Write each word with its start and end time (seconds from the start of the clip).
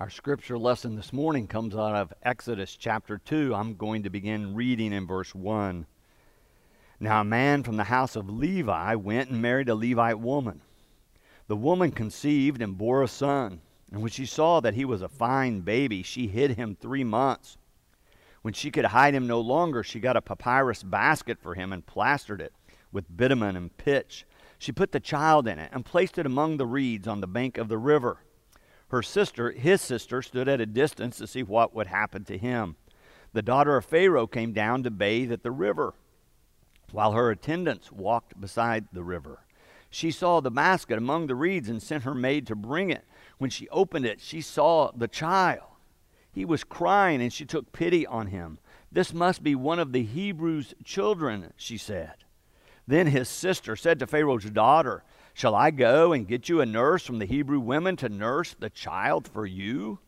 Our 0.00 0.08
scripture 0.08 0.56
lesson 0.56 0.96
this 0.96 1.12
morning 1.12 1.46
comes 1.46 1.74
out 1.74 1.94
of 1.94 2.14
Exodus 2.22 2.74
chapter 2.74 3.18
2. 3.18 3.54
I'm 3.54 3.74
going 3.74 4.04
to 4.04 4.08
begin 4.08 4.54
reading 4.54 4.94
in 4.94 5.06
verse 5.06 5.34
1. 5.34 5.84
Now, 7.00 7.20
a 7.20 7.24
man 7.24 7.62
from 7.62 7.76
the 7.76 7.84
house 7.84 8.16
of 8.16 8.30
Levi 8.30 8.94
went 8.94 9.28
and 9.28 9.42
married 9.42 9.68
a 9.68 9.74
Levite 9.74 10.18
woman. 10.18 10.62
The 11.48 11.56
woman 11.56 11.92
conceived 11.92 12.62
and 12.62 12.78
bore 12.78 13.02
a 13.02 13.08
son. 13.08 13.60
And 13.92 14.00
when 14.00 14.10
she 14.10 14.24
saw 14.24 14.60
that 14.60 14.72
he 14.72 14.86
was 14.86 15.02
a 15.02 15.08
fine 15.08 15.60
baby, 15.60 16.02
she 16.02 16.28
hid 16.28 16.52
him 16.52 16.78
three 16.80 17.04
months. 17.04 17.58
When 18.40 18.54
she 18.54 18.70
could 18.70 18.86
hide 18.86 19.14
him 19.14 19.26
no 19.26 19.38
longer, 19.42 19.82
she 19.82 20.00
got 20.00 20.16
a 20.16 20.22
papyrus 20.22 20.82
basket 20.82 21.38
for 21.42 21.54
him 21.54 21.74
and 21.74 21.84
plastered 21.84 22.40
it 22.40 22.54
with 22.90 23.14
bitumen 23.14 23.54
and 23.54 23.76
pitch. 23.76 24.24
She 24.58 24.72
put 24.72 24.92
the 24.92 25.00
child 25.00 25.46
in 25.46 25.58
it 25.58 25.68
and 25.74 25.84
placed 25.84 26.16
it 26.16 26.24
among 26.24 26.56
the 26.56 26.64
reeds 26.64 27.06
on 27.06 27.20
the 27.20 27.26
bank 27.26 27.58
of 27.58 27.68
the 27.68 27.76
river. 27.76 28.20
Her 28.90 29.02
sister, 29.02 29.52
his 29.52 29.80
sister, 29.80 30.20
stood 30.20 30.48
at 30.48 30.60
a 30.60 30.66
distance 30.66 31.18
to 31.18 31.26
see 31.26 31.42
what 31.42 31.74
would 31.74 31.86
happen 31.86 32.24
to 32.24 32.36
him. 32.36 32.76
The 33.32 33.42
daughter 33.42 33.76
of 33.76 33.84
Pharaoh 33.84 34.26
came 34.26 34.52
down 34.52 34.82
to 34.82 34.90
bathe 34.90 35.30
at 35.30 35.44
the 35.44 35.52
river, 35.52 35.94
while 36.90 37.12
her 37.12 37.30
attendants 37.30 37.92
walked 37.92 38.40
beside 38.40 38.88
the 38.92 39.04
river. 39.04 39.44
She 39.90 40.10
saw 40.10 40.40
the 40.40 40.50
basket 40.50 40.98
among 40.98 41.26
the 41.26 41.36
reeds 41.36 41.68
and 41.68 41.80
sent 41.80 42.02
her 42.02 42.14
maid 42.14 42.48
to 42.48 42.56
bring 42.56 42.90
it. 42.90 43.04
When 43.38 43.50
she 43.50 43.68
opened 43.68 44.06
it, 44.06 44.20
she 44.20 44.40
saw 44.40 44.90
the 44.92 45.08
child. 45.08 45.62
He 46.32 46.44
was 46.44 46.64
crying, 46.64 47.22
and 47.22 47.32
she 47.32 47.44
took 47.44 47.72
pity 47.72 48.06
on 48.06 48.28
him. 48.28 48.58
This 48.90 49.14
must 49.14 49.42
be 49.42 49.54
one 49.54 49.78
of 49.78 49.92
the 49.92 50.02
Hebrews' 50.02 50.74
children, 50.84 51.52
she 51.56 51.76
said. 51.76 52.14
Then 52.86 53.06
his 53.06 53.28
sister 53.28 53.76
said 53.76 54.00
to 54.00 54.06
Pharaoh's 54.06 54.44
daughter, 54.46 55.04
Shall 55.40 55.54
I 55.54 55.70
go 55.70 56.12
and 56.12 56.28
get 56.28 56.50
you 56.50 56.60
a 56.60 56.66
nurse 56.66 57.06
from 57.06 57.18
the 57.18 57.24
Hebrew 57.24 57.60
women 57.60 57.96
to 57.96 58.10
nurse 58.10 58.52
the 58.52 58.68
child 58.68 59.26
for 59.26 59.46
you? 59.46 59.98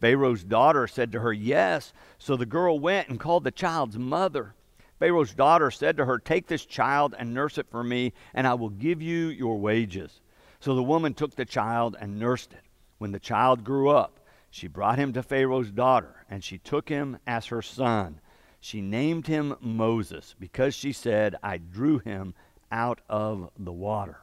Pharaoh's 0.00 0.42
daughter 0.42 0.88
said 0.88 1.12
to 1.12 1.20
her, 1.20 1.32
Yes. 1.32 1.92
So 2.18 2.36
the 2.36 2.44
girl 2.44 2.80
went 2.80 3.08
and 3.08 3.20
called 3.20 3.44
the 3.44 3.52
child's 3.52 3.96
mother. 3.96 4.56
Pharaoh's 4.98 5.32
daughter 5.32 5.70
said 5.70 5.96
to 5.96 6.06
her, 6.06 6.18
Take 6.18 6.48
this 6.48 6.66
child 6.66 7.14
and 7.16 7.32
nurse 7.32 7.56
it 7.56 7.68
for 7.70 7.84
me, 7.84 8.14
and 8.34 8.48
I 8.48 8.54
will 8.54 8.70
give 8.70 9.00
you 9.00 9.28
your 9.28 9.60
wages. 9.60 10.20
So 10.58 10.74
the 10.74 10.82
woman 10.82 11.14
took 11.14 11.36
the 11.36 11.44
child 11.44 11.96
and 12.00 12.18
nursed 12.18 12.52
it. 12.52 12.64
When 12.98 13.12
the 13.12 13.20
child 13.20 13.62
grew 13.62 13.90
up, 13.90 14.18
she 14.50 14.66
brought 14.66 14.98
him 14.98 15.12
to 15.12 15.22
Pharaoh's 15.22 15.70
daughter, 15.70 16.26
and 16.28 16.42
she 16.42 16.58
took 16.58 16.88
him 16.88 17.18
as 17.28 17.46
her 17.46 17.62
son. 17.62 18.18
She 18.58 18.80
named 18.80 19.28
him 19.28 19.54
Moses 19.60 20.34
because 20.40 20.74
she 20.74 20.90
said, 20.90 21.36
I 21.44 21.58
drew 21.58 22.00
him 22.00 22.34
out 22.72 23.02
of 23.08 23.50
the 23.56 23.70
water. 23.70 24.18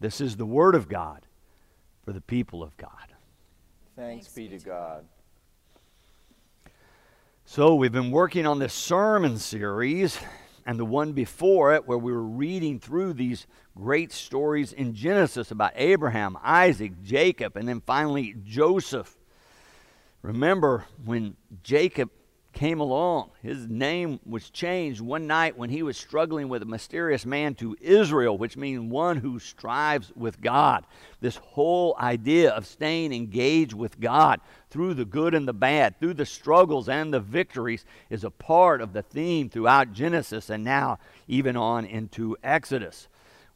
This 0.00 0.20
is 0.20 0.36
the 0.36 0.46
word 0.46 0.74
of 0.74 0.88
God 0.88 1.26
for 2.04 2.12
the 2.12 2.20
people 2.20 2.62
of 2.62 2.76
God. 2.76 2.90
Thanks, 3.96 4.28
be 4.28 4.48
to 4.48 4.58
God. 4.58 5.06
So, 7.46 7.74
we've 7.76 7.92
been 7.92 8.10
working 8.10 8.46
on 8.46 8.58
this 8.58 8.74
sermon 8.74 9.38
series 9.38 10.18
and 10.66 10.78
the 10.78 10.84
one 10.84 11.12
before 11.12 11.74
it, 11.74 11.86
where 11.86 11.96
we 11.96 12.12
were 12.12 12.22
reading 12.22 12.80
through 12.80 13.12
these 13.12 13.46
great 13.76 14.12
stories 14.12 14.72
in 14.72 14.94
Genesis 14.94 15.52
about 15.52 15.72
Abraham, 15.76 16.36
Isaac, 16.42 17.02
Jacob, 17.04 17.56
and 17.56 17.68
then 17.68 17.80
finally 17.80 18.34
Joseph. 18.44 19.16
Remember 20.22 20.84
when 21.04 21.36
Jacob 21.62 22.10
came 22.56 22.80
along. 22.80 23.30
His 23.42 23.68
name 23.68 24.18
was 24.24 24.48
changed 24.48 25.02
one 25.02 25.26
night 25.26 25.58
when 25.58 25.68
he 25.68 25.82
was 25.82 25.98
struggling 25.98 26.48
with 26.48 26.62
a 26.62 26.66
mysterious 26.66 27.26
man 27.26 27.54
to 27.56 27.76
Israel, 27.82 28.38
which 28.38 28.56
means 28.56 28.90
one 28.90 29.18
who 29.18 29.38
strives 29.38 30.10
with 30.16 30.40
God. 30.40 30.86
This 31.20 31.36
whole 31.36 31.94
idea 32.00 32.50
of 32.50 32.66
staying 32.66 33.12
engaged 33.12 33.74
with 33.74 34.00
God 34.00 34.40
through 34.70 34.94
the 34.94 35.04
good 35.04 35.34
and 35.34 35.46
the 35.46 35.52
bad, 35.52 36.00
through 36.00 36.14
the 36.14 36.24
struggles 36.24 36.88
and 36.88 37.12
the 37.12 37.20
victories, 37.20 37.84
is 38.08 38.24
a 38.24 38.30
part 38.30 38.80
of 38.80 38.94
the 38.94 39.02
theme 39.02 39.50
throughout 39.50 39.92
Genesis 39.92 40.48
and 40.48 40.64
now 40.64 40.98
even 41.28 41.58
on 41.58 41.84
into 41.84 42.38
Exodus. 42.42 43.08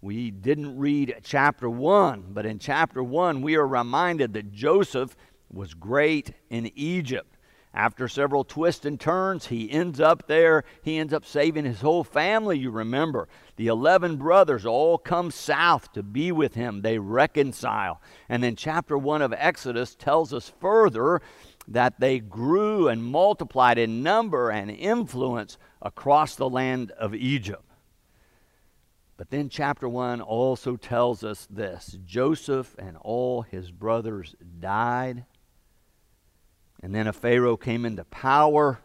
We 0.03 0.31
didn't 0.31 0.79
read 0.79 1.21
chapter 1.23 1.71
1, 1.71 2.27
but 2.35 2.45
in 2.45 2.59
chapter 2.59 3.03
1, 3.03 3.41
we 3.41 3.55
are 3.57 3.67
reminded 3.67 4.35
that 4.35 4.53
Joseph 4.53 5.17
was 5.51 5.73
great 5.73 6.35
in 6.51 6.71
Egypt. 6.75 7.39
After 7.73 8.09
several 8.09 8.43
twists 8.43 8.85
and 8.85 8.99
turns, 8.99 9.47
he 9.47 9.71
ends 9.71 10.01
up 10.01 10.27
there. 10.27 10.65
He 10.83 10.99
ends 10.99 11.13
up 11.13 11.25
saving 11.25 11.65
his 11.65 11.81
whole 11.81 12.03
family, 12.03 12.59
you 12.59 12.71
remember. 12.71 13.29
The 13.57 13.69
11 13.69 14.17
brothers 14.17 14.67
all 14.67 14.99
come 14.99 15.31
south 15.31 15.93
to 15.93 16.03
be 16.03 16.33
with 16.33 16.55
him. 16.55 16.83
They 16.83 16.99
reconcile. 16.99 18.01
And 18.29 18.43
then 18.43 18.57
chapter 18.57 18.99
1 18.99 19.23
of 19.23 19.33
Exodus 19.33 19.95
tells 19.95 20.35
us 20.35 20.53
further 20.61 21.23
that 21.69 22.01
they 22.01 22.19
grew 22.19 22.89
and 22.89 23.05
multiplied 23.05 23.79
in 23.79 24.03
number 24.03 24.51
and 24.51 24.69
influence 24.69 25.57
across 25.81 26.35
the 26.35 26.51
land 26.51 26.91
of 26.93 27.15
Egypt. 27.15 27.63
But 29.17 29.31
then 29.31 29.49
chapter 29.49 29.89
1 29.89 30.21
also 30.21 30.77
tells 30.77 31.23
us 31.23 31.47
this 31.49 31.99
Joseph 32.05 32.75
and 32.79 32.97
all 32.97 33.43
his 33.43 33.71
brothers 33.71 34.35
died 34.59 35.25
and 36.83 36.95
then 36.95 37.07
a 37.07 37.13
Pharaoh 37.13 37.57
came 37.57 37.85
into 37.85 38.05
power, 38.05 38.81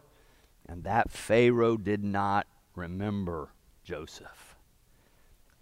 and 0.66 0.84
that 0.84 1.10
Pharaoh 1.10 1.76
did 1.76 2.04
not 2.04 2.46
remember 2.74 3.50
Joseph. 3.84 4.35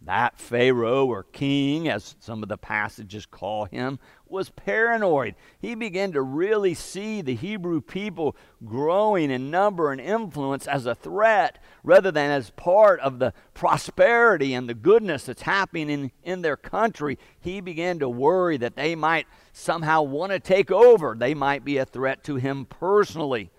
That 0.07 0.39
Pharaoh, 0.39 1.07
or 1.07 1.23
king, 1.23 1.89
as 1.89 2.15
some 2.21 2.43
of 2.43 2.51
the 2.51 2.59
passages 2.59 3.25
call 3.25 3.65
him, 3.65 3.99
was 4.29 4.51
paranoid. 4.51 5.35
He 5.59 5.75
began 5.75 6.13
to 6.13 6.21
really 6.21 6.75
see 6.75 7.23
the 7.23 7.35
Hebrew 7.35 7.81
people 7.81 8.37
growing 8.67 9.31
in 9.31 9.51
number 9.51 9.91
and 9.93 10.01
influence 10.01 10.67
as 10.67 10.85
a 10.85 10.95
threat 10.95 11.59
rather 11.83 12.11
than 12.11 12.31
as 12.31 12.51
part 12.51 13.01
of 13.01 13.19
the 13.19 13.33
prosperity 13.55 14.53
and 14.53 14.69
the 14.69 14.75
goodness 14.75 15.25
that's 15.25 15.43
happening 15.43 15.89
in, 15.89 16.13
in 16.23 16.43
their 16.43 16.57
country. 16.57 17.19
He 17.41 17.63
began 17.63 17.99
to 18.01 18.09
worry 18.09 18.59
that 18.59 18.77
they 18.77 18.95
might 18.95 19.27
somehow 19.55 20.03
want 20.03 20.33
to 20.33 20.41
take 20.41 20.71
over, 20.71 21.15
they 21.19 21.33
might 21.33 21.65
be 21.65 21.79
a 21.79 21.87
threat 21.87 22.25
to 22.25 22.37
him 22.37 22.67
personally. 22.67 23.51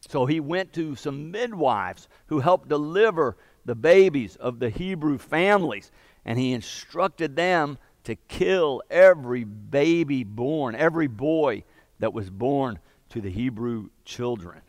So 0.00 0.26
he 0.26 0.38
went 0.38 0.74
to 0.74 0.96
some 0.96 1.30
midwives 1.30 2.08
who 2.26 2.40
helped 2.40 2.68
deliver 2.68 3.36
the 3.64 3.74
babies 3.74 4.36
of 4.36 4.58
the 4.58 4.70
Hebrew 4.70 5.18
families, 5.18 5.90
and 6.24 6.38
he 6.38 6.52
instructed 6.52 7.36
them 7.36 7.78
to 8.04 8.14
kill 8.14 8.82
every 8.90 9.44
baby 9.44 10.24
born, 10.24 10.74
every 10.74 11.06
boy 11.06 11.64
that 11.98 12.12
was 12.12 12.30
born 12.30 12.78
to 13.10 13.20
the 13.20 13.30
Hebrew 13.30 13.88
children. 14.04 14.60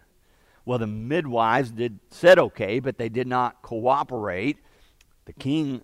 Well, 0.64 0.80
the 0.80 0.88
midwives 0.88 1.72
did 1.72 2.00
said 2.10 2.40
okay, 2.40 2.80
but 2.80 2.98
they 2.98 3.10
did 3.10 3.28
not 3.28 3.62
cooperate. 3.62 4.58
The 5.26 5.34
king 5.34 5.82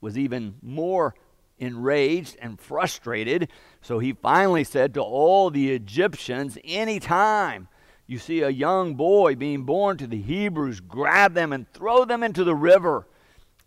was 0.00 0.16
even 0.16 0.54
more 0.62 1.14
enraged 1.58 2.36
and 2.40 2.60
frustrated, 2.60 3.48
so 3.80 3.98
he 3.98 4.12
finally 4.12 4.64
said 4.64 4.94
to 4.94 5.02
all 5.02 5.50
the 5.50 5.72
Egyptians, 5.72 6.58
anytime 6.64 7.68
you 8.06 8.18
see 8.18 8.42
a 8.42 8.50
young 8.50 8.94
boy 8.94 9.34
being 9.34 9.64
born 9.64 9.96
to 9.98 10.06
the 10.06 10.20
Hebrews, 10.20 10.80
grab 10.80 11.34
them 11.34 11.52
and 11.52 11.70
throw 11.72 12.04
them 12.04 12.22
into 12.22 12.44
the 12.44 12.54
river. 12.54 13.06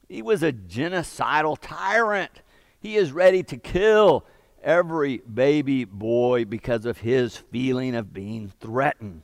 He 0.08 0.22
was 0.22 0.44
a 0.44 0.54
genocidal 0.54 1.58
tyrant. 1.60 2.42
He 2.80 2.96
is 2.96 3.12
ready 3.12 3.44
to 3.44 3.58
kill 3.58 4.26
every 4.64 5.18
baby 5.18 5.86
boy 5.86 6.46
because 6.46 6.86
of 6.86 7.00
his 7.00 7.36
feeling 7.36 7.96
of 7.96 8.14
being 8.14 8.52
threatened. 8.60 9.24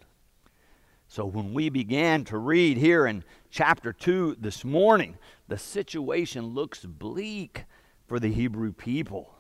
So 1.08 1.26
when 1.26 1.54
we 1.54 1.70
began 1.70 2.24
to 2.26 2.38
read 2.40 2.78
here 2.78 3.06
in 3.06 3.24
chapter 3.52 3.94
2 3.94 4.38
this 4.40 4.66
morning, 4.66 5.18
the 5.48 5.60
situation 5.60 6.48
looks 6.48 6.84
bleak 6.86 7.66
for 8.08 8.20
the 8.20 8.32
Hebrew 8.32 8.74
people. 8.74 9.36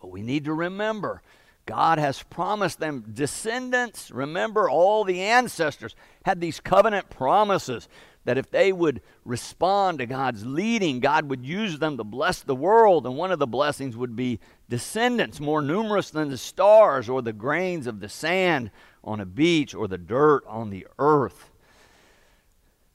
But 0.00 0.12
we 0.12 0.22
need 0.22 0.44
to 0.44 0.52
remember 0.52 1.22
God 1.68 1.98
has 1.98 2.22
promised 2.22 2.80
them 2.80 3.04
descendants. 3.12 4.10
Remember, 4.10 4.70
all 4.70 5.04
the 5.04 5.20
ancestors 5.20 5.94
had 6.24 6.40
these 6.40 6.60
covenant 6.60 7.10
promises 7.10 7.90
that 8.24 8.38
if 8.38 8.50
they 8.50 8.72
would 8.72 9.02
respond 9.26 9.98
to 9.98 10.06
God's 10.06 10.46
leading, 10.46 10.98
God 10.98 11.28
would 11.28 11.44
use 11.44 11.78
them 11.78 11.98
to 11.98 12.04
bless 12.04 12.40
the 12.40 12.54
world. 12.54 13.04
And 13.04 13.18
one 13.18 13.30
of 13.32 13.38
the 13.38 13.46
blessings 13.46 13.98
would 13.98 14.16
be 14.16 14.40
descendants 14.70 15.40
more 15.40 15.60
numerous 15.60 16.08
than 16.08 16.30
the 16.30 16.38
stars 16.38 17.06
or 17.06 17.20
the 17.20 17.34
grains 17.34 17.86
of 17.86 18.00
the 18.00 18.08
sand 18.08 18.70
on 19.04 19.20
a 19.20 19.26
beach 19.26 19.74
or 19.74 19.88
the 19.88 19.98
dirt 19.98 20.44
on 20.46 20.70
the 20.70 20.86
earth. 20.98 21.50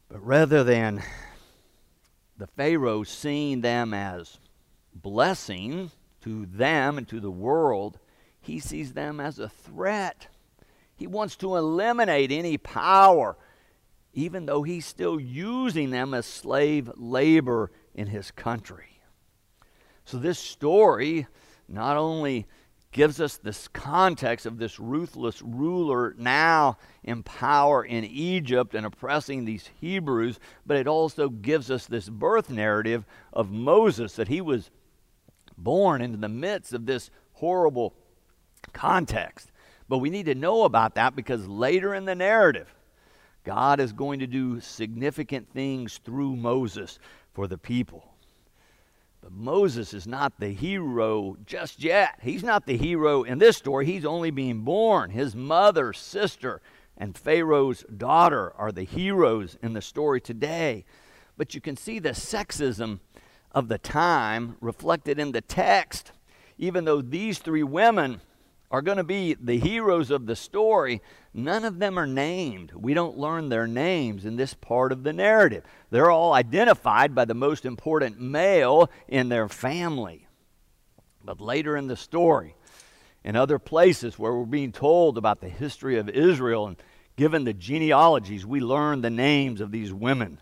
But 0.10 0.26
rather 0.26 0.64
than 0.64 1.04
the 2.40 2.48
Pharaoh 2.48 3.04
seeing 3.04 3.62
them 3.62 3.94
as 3.94 4.40
blessing 4.96 5.92
to 6.22 6.48
them 6.48 6.98
and 6.98 7.08
to 7.10 7.20
the 7.20 7.30
world, 7.30 8.00
he 8.44 8.60
sees 8.60 8.92
them 8.92 9.22
as 9.22 9.40
a 9.40 9.48
threat. 9.48 10.28
He 10.96 11.08
wants 11.08 11.38
to 11.38 11.56
eliminate 11.56 12.30
any 12.30 12.58
power, 12.58 13.38
even 14.14 14.46
though 14.46 14.64
he's 14.64 14.86
still 14.86 15.18
using 15.18 15.92
them 15.92 16.14
as 16.14 16.26
slave 16.26 16.92
labor 16.98 17.72
in 17.96 18.08
his 18.08 18.32
country. 18.32 19.00
So, 20.04 20.18
this 20.18 20.38
story 20.38 21.26
not 21.70 21.96
only 21.96 22.46
gives 22.92 23.22
us 23.22 23.38
this 23.38 23.70
context 23.70 24.46
of 24.46 24.58
this 24.58 24.78
ruthless 24.78 25.42
ruler 25.42 26.14
now 26.18 26.78
in 27.02 27.24
power 27.24 27.84
in 27.86 28.04
Egypt 28.04 28.76
and 28.76 28.86
oppressing 28.86 29.46
these 29.46 29.70
Hebrews, 29.80 30.38
but 30.66 30.76
it 30.76 30.88
also 30.88 31.30
gives 31.30 31.72
us 31.72 31.86
this 31.86 32.10
birth 32.10 32.50
narrative 32.50 33.06
of 33.32 33.52
Moses 33.52 34.18
that 34.18 34.28
he 34.28 34.42
was 34.42 34.70
born 35.58 36.02
into 36.02 36.18
the 36.18 36.30
midst 36.30 36.74
of 36.74 36.86
this 36.86 37.10
horrible 37.32 37.96
context. 38.74 39.52
But 39.88 40.00
we 40.00 40.10
need 40.10 40.26
to 40.26 40.36
know 40.36 40.64
about 40.64 40.96
that 40.96 41.16
because 41.16 41.48
later 41.48 41.94
in 41.94 42.06
the 42.06 42.16
narrative, 42.16 42.74
God 43.44 43.80
is 43.80 43.94
going 43.94 44.20
to 44.20 44.28
do 44.28 44.60
significant 44.60 45.50
things 45.54 46.00
through 46.04 46.36
Moses 46.36 47.00
for 47.34 47.48
the 47.48 47.58
people. 47.58 48.14
But 49.22 49.32
Moses 49.32 49.94
is 49.94 50.06
not 50.06 50.40
the 50.40 50.50
hero 50.50 51.38
just 51.46 51.82
yet. 51.82 52.20
He's 52.22 52.44
not 52.44 52.66
the 52.66 52.78
hero 52.78 53.24
in 53.24 53.38
this 53.38 53.56
story. 53.56 53.86
He's 53.86 54.06
only 54.06 54.32
being 54.32 54.62
born. 54.62 55.12
His 55.12 55.34
mother, 55.36 55.94
sister, 55.94 56.62
and 56.98 57.18
Pharaoh's 57.18 57.84
daughter 57.84 58.54
are 58.58 58.72
the 58.72 58.84
heroes 58.84 59.58
in 59.64 59.74
the 59.74 59.82
story 59.82 60.20
today. 60.20 60.84
But 61.38 61.56
you 61.56 61.62
can 61.62 61.78
see 61.78 62.00
the 62.00 62.10
sexism 62.10 63.00
of 63.52 63.68
the 63.68 63.78
time 63.78 64.58
reflected 64.60 65.20
in 65.20 65.32
the 65.32 65.42
text. 65.42 66.12
Even 66.58 66.86
though 66.86 67.02
these 67.02 67.40
three 67.40 67.64
women 67.64 68.20
are 68.74 68.82
going 68.82 68.98
to 68.98 69.04
be 69.04 69.36
the 69.36 69.60
heroes 69.60 70.10
of 70.10 70.26
the 70.26 70.36
story, 70.36 71.00
none 71.32 71.64
of 71.64 71.78
them 71.78 72.00
are 72.00 72.08
named. 72.08 72.72
We 72.74 72.96
don't 72.96 73.20
learn 73.20 73.50
their 73.50 73.68
names 73.68 74.26
in 74.26 74.36
this 74.36 74.56
part 74.56 74.92
of 74.92 75.04
the 75.04 75.14
narrative. 75.14 75.64
They're 75.92 76.10
all 76.10 76.34
identified 76.34 77.14
by 77.14 77.26
the 77.26 77.36
most 77.36 77.66
important 77.66 78.20
male 78.20 78.90
in 79.08 79.30
their 79.30 79.48
family. 79.48 80.28
But 81.24 81.40
later 81.40 81.78
in 81.78 81.86
the 81.86 81.96
story, 81.96 82.56
in 83.24 83.36
other 83.36 83.60
places 83.60 84.18
where 84.18 84.34
we're 84.34 84.46
being 84.46 84.72
told 84.72 85.20
about 85.20 85.40
the 85.40 85.50
history 85.50 86.00
of 86.00 86.10
Israel 86.10 86.66
and 86.66 86.78
given 87.16 87.44
the 87.44 87.54
genealogies, 87.54 88.44
we 88.44 88.60
learn 88.60 89.02
the 89.02 89.12
names 89.12 89.62
of 89.62 89.72
these 89.72 89.94
women. 89.94 90.42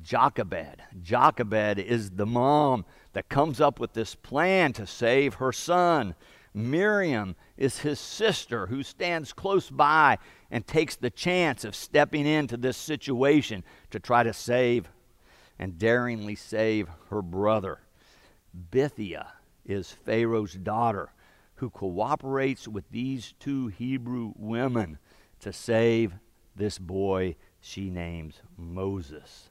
Jochebed. 0.00 0.82
Jochebed 1.02 1.80
is 1.80 2.10
the 2.10 2.26
mom 2.26 2.84
that 3.12 3.28
comes 3.28 3.60
up 3.60 3.80
with 3.80 3.92
this 3.92 4.14
plan 4.14 4.72
to 4.74 4.86
save 4.86 5.34
her 5.34 5.50
son. 5.50 6.14
Miriam 6.56 7.36
is 7.58 7.80
his 7.80 8.00
sister 8.00 8.66
who 8.66 8.82
stands 8.82 9.34
close 9.34 9.68
by 9.68 10.16
and 10.50 10.66
takes 10.66 10.96
the 10.96 11.10
chance 11.10 11.66
of 11.66 11.76
stepping 11.76 12.26
into 12.26 12.56
this 12.56 12.78
situation 12.78 13.62
to 13.90 14.00
try 14.00 14.22
to 14.22 14.32
save 14.32 14.88
and 15.58 15.78
daringly 15.78 16.34
save 16.34 16.88
her 17.10 17.20
brother. 17.20 17.80
Bithiah 18.70 19.26
is 19.66 19.92
Pharaoh's 19.92 20.54
daughter 20.54 21.10
who 21.56 21.68
cooperates 21.68 22.66
with 22.66 22.90
these 22.90 23.34
two 23.38 23.66
Hebrew 23.66 24.32
women 24.34 24.98
to 25.40 25.52
save 25.52 26.14
this 26.54 26.78
boy 26.78 27.36
she 27.60 27.90
names 27.90 28.40
Moses. 28.56 29.50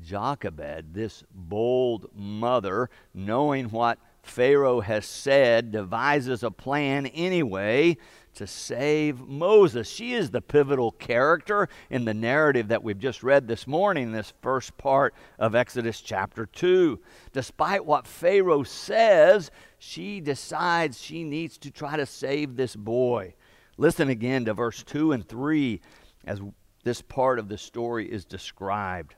Jochebed, 0.00 0.94
this 0.94 1.24
bold 1.32 2.06
mother, 2.14 2.88
knowing 3.12 3.70
what 3.70 3.98
Pharaoh 4.28 4.80
has 4.80 5.06
said, 5.06 5.72
devises 5.72 6.42
a 6.42 6.50
plan 6.50 7.06
anyway 7.06 7.96
to 8.34 8.46
save 8.46 9.20
Moses. 9.26 9.90
She 9.90 10.12
is 10.12 10.30
the 10.30 10.40
pivotal 10.40 10.92
character 10.92 11.68
in 11.90 12.04
the 12.04 12.14
narrative 12.14 12.68
that 12.68 12.84
we've 12.84 12.98
just 12.98 13.22
read 13.22 13.48
this 13.48 13.66
morning, 13.66 14.12
this 14.12 14.32
first 14.42 14.76
part 14.78 15.14
of 15.38 15.54
Exodus 15.54 16.00
chapter 16.00 16.46
2. 16.46 17.00
Despite 17.32 17.84
what 17.84 18.06
Pharaoh 18.06 18.62
says, 18.62 19.50
she 19.78 20.20
decides 20.20 21.00
she 21.00 21.24
needs 21.24 21.58
to 21.58 21.70
try 21.70 21.96
to 21.96 22.06
save 22.06 22.56
this 22.56 22.76
boy. 22.76 23.34
Listen 23.76 24.08
again 24.08 24.44
to 24.44 24.54
verse 24.54 24.82
2 24.84 25.12
and 25.12 25.28
3 25.28 25.80
as 26.26 26.40
this 26.84 27.02
part 27.02 27.38
of 27.38 27.48
the 27.48 27.58
story 27.58 28.10
is 28.10 28.24
described. 28.24 29.14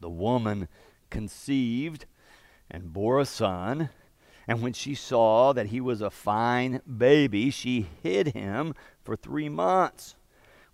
The 0.00 0.10
woman 0.10 0.68
conceived 1.10 2.06
and 2.70 2.92
bore 2.92 3.20
a 3.20 3.24
son. 3.24 3.90
And 4.46 4.62
when 4.62 4.72
she 4.72 4.94
saw 4.94 5.52
that 5.52 5.66
he 5.66 5.80
was 5.80 6.00
a 6.00 6.10
fine 6.10 6.80
baby, 6.84 7.50
she 7.50 7.86
hid 8.02 8.28
him 8.28 8.74
for 9.04 9.14
three 9.14 9.48
months. 9.48 10.14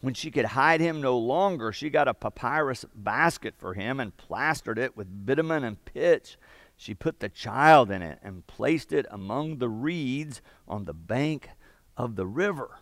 When 0.01 0.15
she 0.15 0.31
could 0.31 0.45
hide 0.45 0.81
him 0.81 1.01
no 1.01 1.17
longer, 1.19 1.73
she 1.73 1.91
got 1.91 2.09
a 2.09 2.15
papyrus 2.15 2.85
basket 2.95 3.55
for 3.57 3.75
him 3.75 3.99
and 3.99 4.17
plastered 4.17 4.79
it 4.79 4.97
with 4.97 5.27
bitumen 5.27 5.65
and 5.65 5.83
pitch. 5.85 6.37
She 6.77 6.95
put 6.95 7.21
the 7.21 7.29
child 7.29 7.91
in 7.91 8.03
it 8.03 8.19
and 8.23 8.47
placed 8.47 8.93
it 8.93 9.07
among 9.11 9.59
the 9.59 9.69
reeds 9.69 10.43
on 10.69 10.85
the 10.85 10.93
bank 10.93 11.49
of 11.97 12.17
the 12.17 12.27
river. 12.27 12.79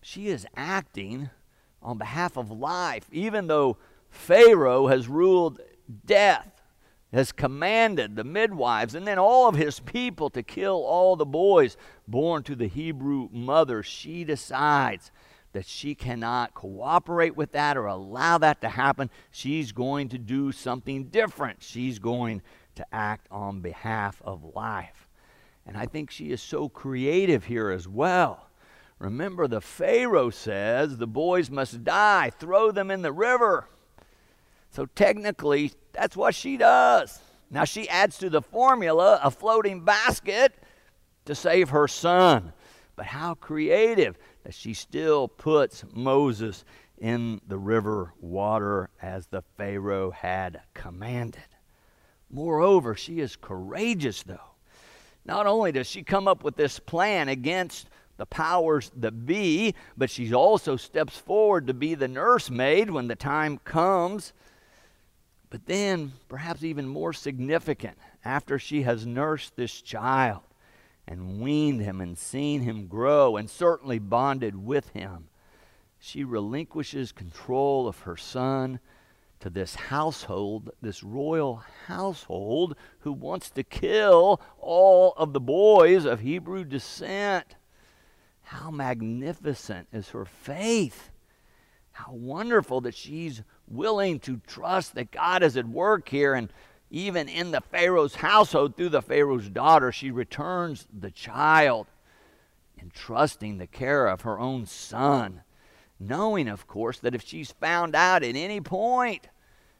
She 0.00 0.28
is 0.28 0.46
acting 0.56 1.30
on 1.82 1.98
behalf 1.98 2.36
of 2.36 2.50
life, 2.50 3.08
even 3.10 3.46
though 3.46 3.78
Pharaoh 4.10 4.86
has 4.86 5.08
ruled 5.08 5.60
death 6.06 6.61
has 7.12 7.32
commanded 7.32 8.16
the 8.16 8.24
midwives 8.24 8.94
and 8.94 9.06
then 9.06 9.18
all 9.18 9.48
of 9.48 9.54
his 9.54 9.80
people 9.80 10.30
to 10.30 10.42
kill 10.42 10.82
all 10.84 11.14
the 11.14 11.26
boys 11.26 11.76
born 12.08 12.42
to 12.44 12.54
the 12.54 12.68
Hebrew 12.68 13.28
mother, 13.30 13.82
she 13.82 14.24
decides 14.24 15.10
that 15.52 15.66
she 15.66 15.94
cannot 15.94 16.54
cooperate 16.54 17.36
with 17.36 17.52
that 17.52 17.76
or 17.76 17.86
allow 17.86 18.38
that 18.38 18.62
to 18.62 18.68
happen. 18.70 19.10
She's 19.30 19.72
going 19.72 20.08
to 20.10 20.18
do 20.18 20.50
something 20.52 21.04
different. 21.04 21.62
She's 21.62 21.98
going 21.98 22.40
to 22.76 22.86
act 22.92 23.26
on 23.30 23.60
behalf 23.60 24.22
of 24.24 24.54
life. 24.54 25.08
And 25.66 25.76
I 25.76 25.86
think 25.86 26.10
she 26.10 26.30
is 26.30 26.40
so 26.40 26.68
creative 26.68 27.44
here 27.44 27.70
as 27.70 27.86
well. 27.86 28.48
Remember, 28.98 29.46
the 29.46 29.60
Pharaoh 29.60 30.30
says 30.30 30.96
the 30.96 31.06
boys 31.06 31.50
must 31.50 31.84
die, 31.84 32.30
throw 32.30 32.70
them 32.70 32.90
in 32.90 33.02
the 33.02 33.12
river. 33.12 33.68
So 34.72 34.86
technically, 34.86 35.72
that's 35.92 36.16
what 36.16 36.34
she 36.34 36.56
does. 36.56 37.20
Now 37.50 37.64
she 37.64 37.88
adds 37.88 38.16
to 38.18 38.30
the 38.30 38.40
formula 38.40 39.20
a 39.22 39.30
floating 39.30 39.84
basket 39.84 40.54
to 41.26 41.34
save 41.34 41.68
her 41.68 41.86
son. 41.86 42.54
But 42.96 43.06
how 43.06 43.34
creative 43.34 44.16
that 44.44 44.54
she 44.54 44.72
still 44.72 45.28
puts 45.28 45.84
Moses 45.92 46.64
in 46.98 47.40
the 47.46 47.58
river 47.58 48.14
water 48.20 48.88
as 49.00 49.26
the 49.26 49.42
Pharaoh 49.58 50.10
had 50.10 50.60
commanded. 50.72 51.42
Moreover, 52.30 52.94
she 52.94 53.20
is 53.20 53.36
courageous, 53.36 54.22
though. 54.22 54.38
Not 55.24 55.46
only 55.46 55.72
does 55.72 55.86
she 55.86 56.02
come 56.02 56.26
up 56.26 56.42
with 56.42 56.56
this 56.56 56.78
plan 56.78 57.28
against 57.28 57.88
the 58.16 58.26
powers 58.26 58.90
that 58.96 59.26
be, 59.26 59.74
but 59.96 60.10
she 60.10 60.32
also 60.32 60.76
steps 60.76 61.16
forward 61.18 61.66
to 61.66 61.74
be 61.74 61.94
the 61.94 62.08
nursemaid 62.08 62.90
when 62.90 63.08
the 63.08 63.16
time 63.16 63.58
comes 63.58 64.32
but 65.52 65.66
then, 65.66 66.14
perhaps 66.28 66.64
even 66.64 66.88
more 66.88 67.12
significant, 67.12 67.98
after 68.24 68.58
she 68.58 68.84
has 68.84 69.04
nursed 69.04 69.54
this 69.54 69.82
child 69.82 70.40
and 71.06 71.42
weaned 71.42 71.82
him 71.82 72.00
and 72.00 72.16
seen 72.16 72.62
him 72.62 72.86
grow 72.86 73.36
and 73.36 73.50
certainly 73.50 73.98
bonded 73.98 74.56
with 74.56 74.88
him, 74.88 75.28
she 75.98 76.24
relinquishes 76.24 77.12
control 77.12 77.86
of 77.86 77.98
her 78.00 78.16
son 78.16 78.80
to 79.40 79.50
this 79.50 79.74
household, 79.74 80.70
this 80.80 81.02
royal 81.02 81.62
household, 81.86 82.74
who 83.00 83.12
wants 83.12 83.50
to 83.50 83.62
kill 83.62 84.40
all 84.58 85.12
of 85.18 85.34
the 85.34 85.40
boys 85.40 86.06
of 86.06 86.20
Hebrew 86.20 86.64
descent. 86.64 87.56
How 88.44 88.70
magnificent 88.70 89.88
is 89.92 90.08
her 90.08 90.24
faith! 90.24 91.11
How 91.92 92.12
wonderful 92.12 92.80
that 92.82 92.94
she's 92.94 93.42
willing 93.68 94.18
to 94.20 94.40
trust 94.46 94.94
that 94.94 95.10
God 95.10 95.42
is 95.42 95.56
at 95.56 95.66
work 95.66 96.08
here. 96.08 96.34
And 96.34 96.52
even 96.90 97.28
in 97.28 97.50
the 97.50 97.60
Pharaoh's 97.60 98.14
household, 98.14 98.76
through 98.76 98.90
the 98.90 99.02
Pharaoh's 99.02 99.48
daughter, 99.48 99.92
she 99.92 100.10
returns 100.10 100.86
the 100.92 101.10
child, 101.10 101.86
entrusting 102.80 103.58
the 103.58 103.66
care 103.66 104.06
of 104.06 104.22
her 104.22 104.38
own 104.38 104.66
son, 104.66 105.42
knowing, 106.00 106.48
of 106.48 106.66
course, 106.66 106.98
that 107.00 107.14
if 107.14 107.22
she's 107.22 107.52
found 107.52 107.94
out 107.94 108.22
at 108.22 108.36
any 108.36 108.60
point, 108.60 109.28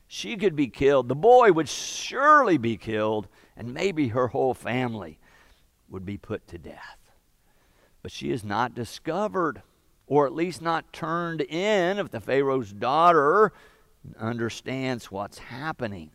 she 0.06 0.36
could 0.36 0.54
be 0.54 0.68
killed. 0.68 1.08
The 1.08 1.14
boy 1.14 1.52
would 1.52 1.68
surely 1.68 2.58
be 2.58 2.76
killed, 2.76 3.28
and 3.56 3.74
maybe 3.74 4.08
her 4.08 4.28
whole 4.28 4.54
family 4.54 5.18
would 5.88 6.04
be 6.04 6.18
put 6.18 6.46
to 6.48 6.58
death. 6.58 6.98
But 8.02 8.12
she 8.12 8.30
is 8.30 8.44
not 8.44 8.74
discovered, 8.74 9.62
or 10.06 10.26
at 10.26 10.34
least 10.34 10.60
not 10.60 10.92
turned 10.92 11.40
in 11.40 11.98
if 11.98 12.10
the 12.10 12.20
Pharaoh's 12.20 12.72
daughter 12.72 13.52
understands 14.18 15.10
what's 15.10 15.38
happening. 15.38 16.10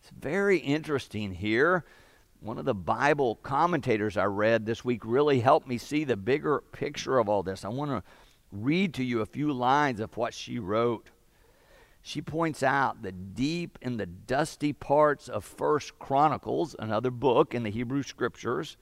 It's 0.00 0.10
very 0.10 0.58
interesting 0.58 1.32
here. 1.32 1.84
One 2.40 2.58
of 2.58 2.64
the 2.64 2.74
Bible 2.74 3.34
commentators 3.36 4.16
I 4.16 4.24
read 4.24 4.64
this 4.64 4.84
week 4.84 5.02
really 5.04 5.40
helped 5.40 5.66
me 5.66 5.76
see 5.76 6.04
the 6.04 6.16
bigger 6.16 6.62
picture 6.72 7.18
of 7.18 7.28
all 7.28 7.42
this. 7.42 7.64
I 7.64 7.68
want 7.68 7.90
to 7.90 8.02
read 8.52 8.94
to 8.94 9.04
you 9.04 9.20
a 9.20 9.26
few 9.26 9.52
lines 9.52 10.00
of 10.00 10.16
what 10.16 10.32
she 10.32 10.58
wrote. 10.58 11.10
she 12.00 12.22
points 12.22 12.62
out 12.62 13.02
that 13.02 13.34
deep 13.34 13.78
in 13.82 13.96
the 13.96 14.06
dusty 14.06 14.72
parts 14.72 15.28
of 15.28 15.44
First 15.44 15.98
Chronicles, 15.98 16.74
another 16.78 17.10
book 17.10 17.54
in 17.54 17.64
the 17.64 17.70
Hebrew 17.70 18.02
Scriptures, 18.02 18.76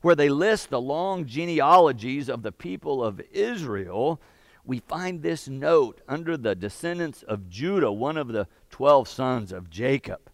where 0.00 0.14
they 0.14 0.28
list 0.28 0.70
the 0.70 0.80
long 0.80 1.26
genealogies 1.26 2.28
of 2.28 2.42
the 2.42 2.52
people 2.52 3.02
of 3.02 3.20
Israel, 3.32 4.20
we 4.64 4.80
find 4.80 5.22
this 5.22 5.48
note 5.48 6.00
under 6.06 6.36
the 6.36 6.54
descendants 6.54 7.22
of 7.22 7.48
Judah, 7.48 7.90
one 7.90 8.16
of 8.16 8.28
the 8.28 8.46
12 8.70 9.08
sons 9.08 9.52
of 9.52 9.70
Jacob. 9.70 10.30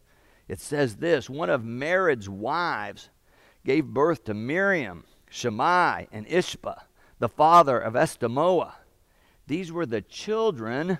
It 0.48 0.60
says 0.60 0.96
this 0.96 1.30
One 1.30 1.50
of 1.50 1.64
Mered's 1.64 2.28
wives 2.28 3.10
gave 3.64 3.86
birth 3.86 4.24
to 4.24 4.34
Miriam, 4.34 5.04
Shammai, 5.30 6.06
and 6.12 6.26
Ishbah, 6.26 6.82
the 7.18 7.28
father 7.28 7.78
of 7.78 7.94
Eshtemoa. 7.94 8.72
These 9.46 9.72
were 9.72 9.86
the 9.86 10.02
children 10.02 10.98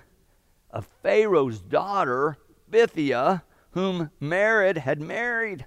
of 0.71 0.87
Pharaoh's 1.03 1.61
daughter, 1.61 2.37
Bithiah, 2.71 3.43
whom 3.71 4.11
Mered 4.21 4.77
had 4.77 5.01
married. 5.01 5.65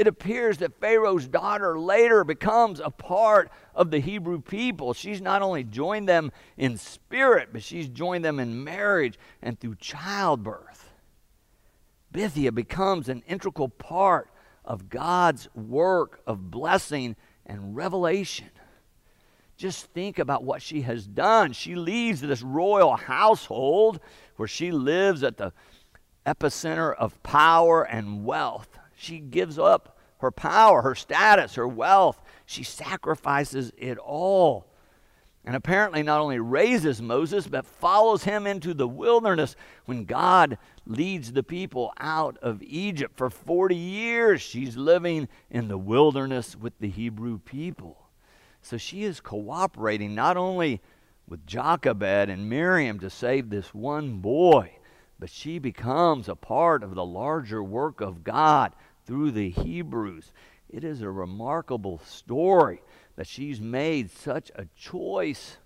It 0.00 0.06
appears 0.06 0.56
that 0.58 0.80
Pharaoh's 0.80 1.28
daughter 1.28 1.78
later 1.78 2.24
becomes 2.24 2.80
a 2.80 2.88
part 2.88 3.50
of 3.74 3.90
the 3.90 3.98
Hebrew 3.98 4.40
people. 4.40 4.94
She's 4.94 5.20
not 5.20 5.42
only 5.42 5.62
joined 5.62 6.08
them 6.08 6.32
in 6.56 6.78
spirit, 6.78 7.50
but 7.52 7.62
she's 7.62 7.86
joined 7.86 8.24
them 8.24 8.40
in 8.40 8.64
marriage 8.64 9.18
and 9.42 9.60
through 9.60 9.74
childbirth. 9.74 10.88
Bithiah 12.14 12.54
becomes 12.54 13.10
an 13.10 13.22
integral 13.28 13.68
part 13.68 14.30
of 14.64 14.88
God's 14.88 15.50
work 15.54 16.22
of 16.26 16.50
blessing 16.50 17.14
and 17.44 17.76
revelation. 17.76 18.48
Just 19.58 19.84
think 19.88 20.18
about 20.18 20.44
what 20.44 20.62
she 20.62 20.80
has 20.80 21.06
done. 21.06 21.52
She 21.52 21.74
leaves 21.74 22.22
this 22.22 22.40
royal 22.40 22.96
household 22.96 24.00
where 24.36 24.48
she 24.48 24.70
lives 24.72 25.22
at 25.22 25.36
the 25.36 25.52
epicenter 26.24 26.94
of 26.94 27.22
power 27.22 27.82
and 27.82 28.24
wealth. 28.24 28.79
She 29.00 29.18
gives 29.18 29.58
up 29.58 29.96
her 30.18 30.30
power, 30.30 30.82
her 30.82 30.94
status, 30.94 31.54
her 31.54 31.66
wealth. 31.66 32.20
She 32.44 32.64
sacrifices 32.64 33.72
it 33.78 33.96
all. 33.96 34.66
And 35.42 35.56
apparently, 35.56 36.02
not 36.02 36.20
only 36.20 36.38
raises 36.38 37.00
Moses, 37.00 37.46
but 37.46 37.64
follows 37.64 38.24
him 38.24 38.46
into 38.46 38.74
the 38.74 38.86
wilderness 38.86 39.56
when 39.86 40.04
God 40.04 40.58
leads 40.84 41.32
the 41.32 41.42
people 41.42 41.94
out 41.98 42.36
of 42.42 42.62
Egypt. 42.62 43.16
For 43.16 43.30
40 43.30 43.74
years, 43.74 44.42
she's 44.42 44.76
living 44.76 45.28
in 45.48 45.68
the 45.68 45.78
wilderness 45.78 46.54
with 46.54 46.78
the 46.78 46.90
Hebrew 46.90 47.38
people. 47.38 47.96
So 48.60 48.76
she 48.76 49.04
is 49.04 49.22
cooperating 49.22 50.14
not 50.14 50.36
only 50.36 50.82
with 51.26 51.46
Jochebed 51.46 52.28
and 52.28 52.50
Miriam 52.50 53.00
to 53.00 53.08
save 53.08 53.48
this 53.48 53.72
one 53.72 54.18
boy, 54.18 54.72
but 55.18 55.30
she 55.30 55.58
becomes 55.58 56.28
a 56.28 56.34
part 56.34 56.82
of 56.82 56.94
the 56.94 57.04
larger 57.04 57.62
work 57.62 58.02
of 58.02 58.24
God 58.24 58.72
through 59.10 59.32
the 59.32 59.50
Hebrews. 59.50 60.30
It 60.68 60.84
is 60.84 61.02
a 61.02 61.10
remarkable 61.10 62.00
story 62.06 62.80
that 63.16 63.26
she's 63.26 63.60
made 63.60 64.08
such 64.08 64.52
a 64.54 64.66
choice, 64.78 65.56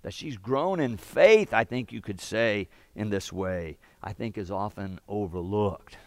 that 0.00 0.14
she's 0.14 0.38
grown 0.38 0.80
in 0.80 0.96
faith, 0.96 1.52
I 1.52 1.64
think 1.64 1.92
you 1.92 2.00
could 2.00 2.18
say, 2.18 2.66
in 2.96 3.10
this 3.10 3.30
way, 3.30 3.76
I 4.02 4.14
think 4.14 4.38
is 4.38 4.50
often 4.50 5.00
overlooked. 5.06 5.98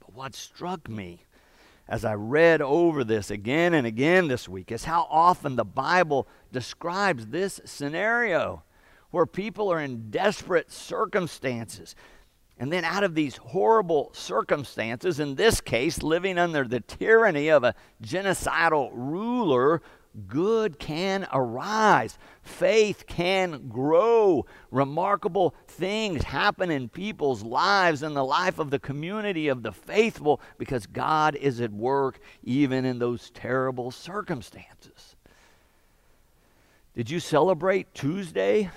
But 0.00 0.14
what 0.14 0.34
struck 0.34 0.88
me 0.88 1.24
as 1.86 2.02
I 2.02 2.14
read 2.14 2.62
over 2.62 3.04
this 3.04 3.30
again 3.30 3.74
and 3.74 3.86
again 3.86 4.28
this 4.28 4.48
week 4.48 4.72
is 4.72 4.84
how 4.84 5.06
often 5.10 5.56
the 5.56 5.66
Bible 5.66 6.26
describes 6.50 7.26
this 7.26 7.60
scenario 7.66 8.62
where 9.10 9.26
people 9.26 9.70
are 9.70 9.80
in 9.80 10.10
desperate 10.10 10.72
circumstances. 10.72 11.94
And 12.58 12.72
then, 12.72 12.84
out 12.84 13.04
of 13.04 13.14
these 13.14 13.36
horrible 13.36 14.10
circumstances, 14.12 15.20
in 15.20 15.36
this 15.36 15.60
case, 15.60 16.02
living 16.02 16.38
under 16.38 16.66
the 16.66 16.80
tyranny 16.80 17.48
of 17.48 17.62
a 17.62 17.74
genocidal 18.02 18.90
ruler 18.92 19.80
good 20.26 20.78
can 20.78 21.26
arise. 21.32 22.18
Faith 22.42 23.06
can 23.06 23.68
grow. 23.68 24.46
Remarkable 24.70 25.54
things 25.66 26.24
happen 26.24 26.70
in 26.70 26.88
people's 26.88 27.42
lives 27.42 28.02
and 28.02 28.16
the 28.16 28.24
life 28.24 28.58
of 28.58 28.70
the 28.70 28.78
community 28.78 29.48
of 29.48 29.62
the 29.62 29.72
faithful 29.72 30.40
because 30.58 30.86
God 30.86 31.36
is 31.36 31.60
at 31.60 31.72
work 31.72 32.18
even 32.42 32.84
in 32.84 32.98
those 32.98 33.30
terrible 33.30 33.90
circumstances. 33.90 35.16
Did 36.96 37.10
you 37.10 37.20
celebrate 37.20 37.94
Tuesday? 37.94 38.70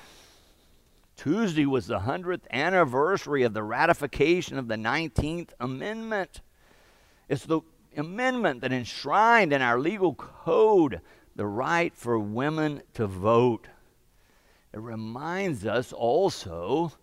Tuesday 1.21 1.67
was 1.67 1.85
the 1.85 1.99
100th 1.99 2.49
anniversary 2.49 3.43
of 3.43 3.53
the 3.53 3.61
ratification 3.61 4.57
of 4.57 4.67
the 4.67 4.75
19th 4.75 5.49
Amendment. 5.59 6.41
It's 7.29 7.45
the 7.45 7.61
amendment 7.95 8.61
that 8.61 8.73
enshrined 8.73 9.53
in 9.53 9.61
our 9.61 9.79
legal 9.79 10.15
code 10.15 10.99
the 11.35 11.45
right 11.45 11.95
for 11.95 12.17
women 12.17 12.81
to 12.95 13.05
vote. 13.05 13.67
It 14.73 14.79
reminds 14.79 15.63
us 15.63 15.93
also 15.93 16.93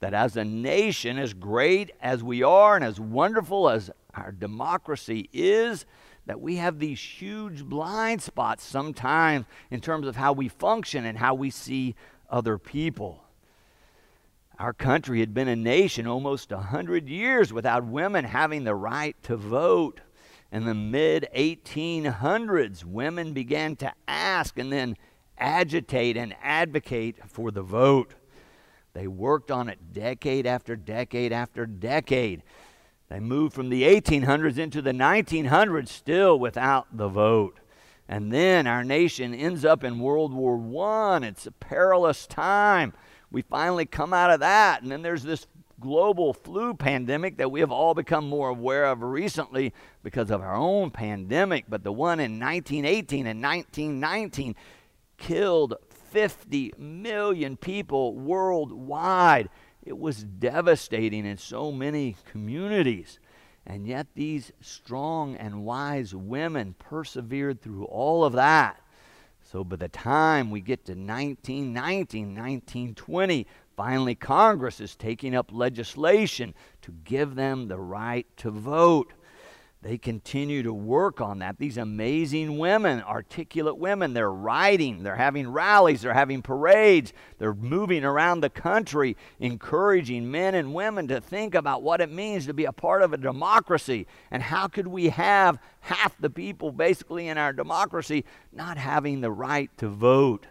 that 0.00 0.14
as 0.14 0.36
a 0.36 0.44
nation, 0.44 1.16
as 1.16 1.32
great 1.32 1.92
as 2.02 2.24
we 2.24 2.42
are 2.42 2.74
and 2.74 2.84
as 2.84 2.98
wonderful 2.98 3.70
as 3.70 3.88
our 4.14 4.32
democracy 4.32 5.30
is, 5.32 5.86
that 6.26 6.40
we 6.40 6.56
have 6.56 6.80
these 6.80 7.00
huge 7.00 7.62
blind 7.62 8.20
spots 8.20 8.64
sometimes 8.64 9.46
in 9.70 9.80
terms 9.80 10.08
of 10.08 10.16
how 10.16 10.32
we 10.32 10.48
function 10.48 11.04
and 11.04 11.18
how 11.18 11.34
we 11.34 11.50
see 11.50 11.94
other 12.28 12.58
people. 12.58 13.22
Our 14.60 14.74
country 14.74 15.20
had 15.20 15.32
been 15.32 15.48
a 15.48 15.56
nation 15.56 16.06
almost 16.06 16.52
a 16.52 16.58
hundred 16.58 17.08
years 17.08 17.50
without 17.50 17.86
women 17.86 18.26
having 18.26 18.64
the 18.64 18.74
right 18.74 19.16
to 19.22 19.34
vote. 19.34 20.02
In 20.52 20.66
the 20.66 20.74
mid 20.74 21.26
1800s, 21.34 22.84
women 22.84 23.32
began 23.32 23.74
to 23.76 23.90
ask 24.06 24.58
and 24.58 24.70
then 24.70 24.98
agitate 25.38 26.18
and 26.18 26.34
advocate 26.42 27.16
for 27.26 27.50
the 27.50 27.62
vote. 27.62 28.12
They 28.92 29.06
worked 29.06 29.50
on 29.50 29.70
it 29.70 29.94
decade 29.94 30.46
after 30.46 30.76
decade 30.76 31.32
after 31.32 31.64
decade. 31.64 32.42
They 33.08 33.18
moved 33.18 33.54
from 33.54 33.70
the 33.70 33.84
1800s 33.84 34.58
into 34.58 34.82
the 34.82 34.92
1900s 34.92 35.88
still 35.88 36.38
without 36.38 36.94
the 36.94 37.08
vote. 37.08 37.58
And 38.06 38.30
then 38.30 38.66
our 38.66 38.84
nation 38.84 39.32
ends 39.32 39.64
up 39.64 39.82
in 39.84 40.00
World 40.00 40.34
War 40.34 40.58
I. 40.84 41.24
It's 41.24 41.46
a 41.46 41.50
perilous 41.50 42.26
time. 42.26 42.92
We 43.30 43.42
finally 43.42 43.86
come 43.86 44.12
out 44.12 44.30
of 44.30 44.40
that. 44.40 44.82
And 44.82 44.90
then 44.90 45.02
there's 45.02 45.22
this 45.22 45.46
global 45.80 46.34
flu 46.34 46.74
pandemic 46.74 47.38
that 47.38 47.50
we 47.50 47.60
have 47.60 47.72
all 47.72 47.94
become 47.94 48.28
more 48.28 48.50
aware 48.50 48.84
of 48.86 49.02
recently 49.02 49.72
because 50.02 50.30
of 50.30 50.42
our 50.42 50.54
own 50.54 50.90
pandemic, 50.90 51.64
but 51.68 51.82
the 51.82 51.92
one 51.92 52.20
in 52.20 52.38
1918 52.38 53.26
and 53.26 53.42
1919 53.42 54.54
killed 55.16 55.74
50 56.10 56.74
million 56.76 57.56
people 57.56 58.14
worldwide. 58.14 59.48
It 59.82 59.98
was 59.98 60.24
devastating 60.24 61.24
in 61.24 61.38
so 61.38 61.72
many 61.72 62.16
communities. 62.30 63.18
And 63.66 63.86
yet, 63.86 64.08
these 64.14 64.52
strong 64.60 65.36
and 65.36 65.64
wise 65.64 66.14
women 66.14 66.74
persevered 66.78 67.60
through 67.60 67.84
all 67.84 68.24
of 68.24 68.32
that. 68.32 68.79
So, 69.50 69.64
by 69.64 69.76
the 69.76 69.88
time 69.88 70.50
we 70.50 70.60
get 70.60 70.84
to 70.84 70.92
1919, 70.92 72.34
1920, 72.34 73.46
Finally, 73.80 74.14
Congress 74.14 74.78
is 74.78 74.94
taking 74.94 75.34
up 75.34 75.50
legislation 75.50 76.52
to 76.82 76.92
give 77.02 77.34
them 77.34 77.66
the 77.66 77.78
right 77.78 78.26
to 78.36 78.50
vote. 78.50 79.10
They 79.82 79.96
continue 79.96 80.62
to 80.64 80.74
work 80.74 81.22
on 81.22 81.38
that. 81.38 81.58
These 81.58 81.78
amazing 81.78 82.58
women, 82.58 83.00
articulate 83.00 83.78
women, 83.78 84.12
they're 84.12 84.30
writing, 84.30 85.02
they're 85.02 85.16
having 85.16 85.48
rallies, 85.48 86.02
they're 86.02 86.12
having 86.12 86.42
parades, 86.42 87.14
they're 87.38 87.54
moving 87.54 88.04
around 88.04 88.40
the 88.40 88.50
country, 88.50 89.16
encouraging 89.38 90.30
men 90.30 90.54
and 90.54 90.74
women 90.74 91.08
to 91.08 91.18
think 91.18 91.54
about 91.54 91.82
what 91.82 92.02
it 92.02 92.12
means 92.12 92.44
to 92.44 92.52
be 92.52 92.66
a 92.66 92.72
part 92.72 93.00
of 93.00 93.14
a 93.14 93.16
democracy 93.16 94.06
and 94.30 94.42
how 94.42 94.68
could 94.68 94.86
we 94.86 95.08
have 95.08 95.58
half 95.80 96.14
the 96.18 96.28
people 96.28 96.72
basically 96.72 97.28
in 97.28 97.38
our 97.38 97.54
democracy 97.54 98.26
not 98.52 98.76
having 98.76 99.22
the 99.22 99.30
right 99.30 99.74
to 99.78 99.88
vote. 99.88 100.46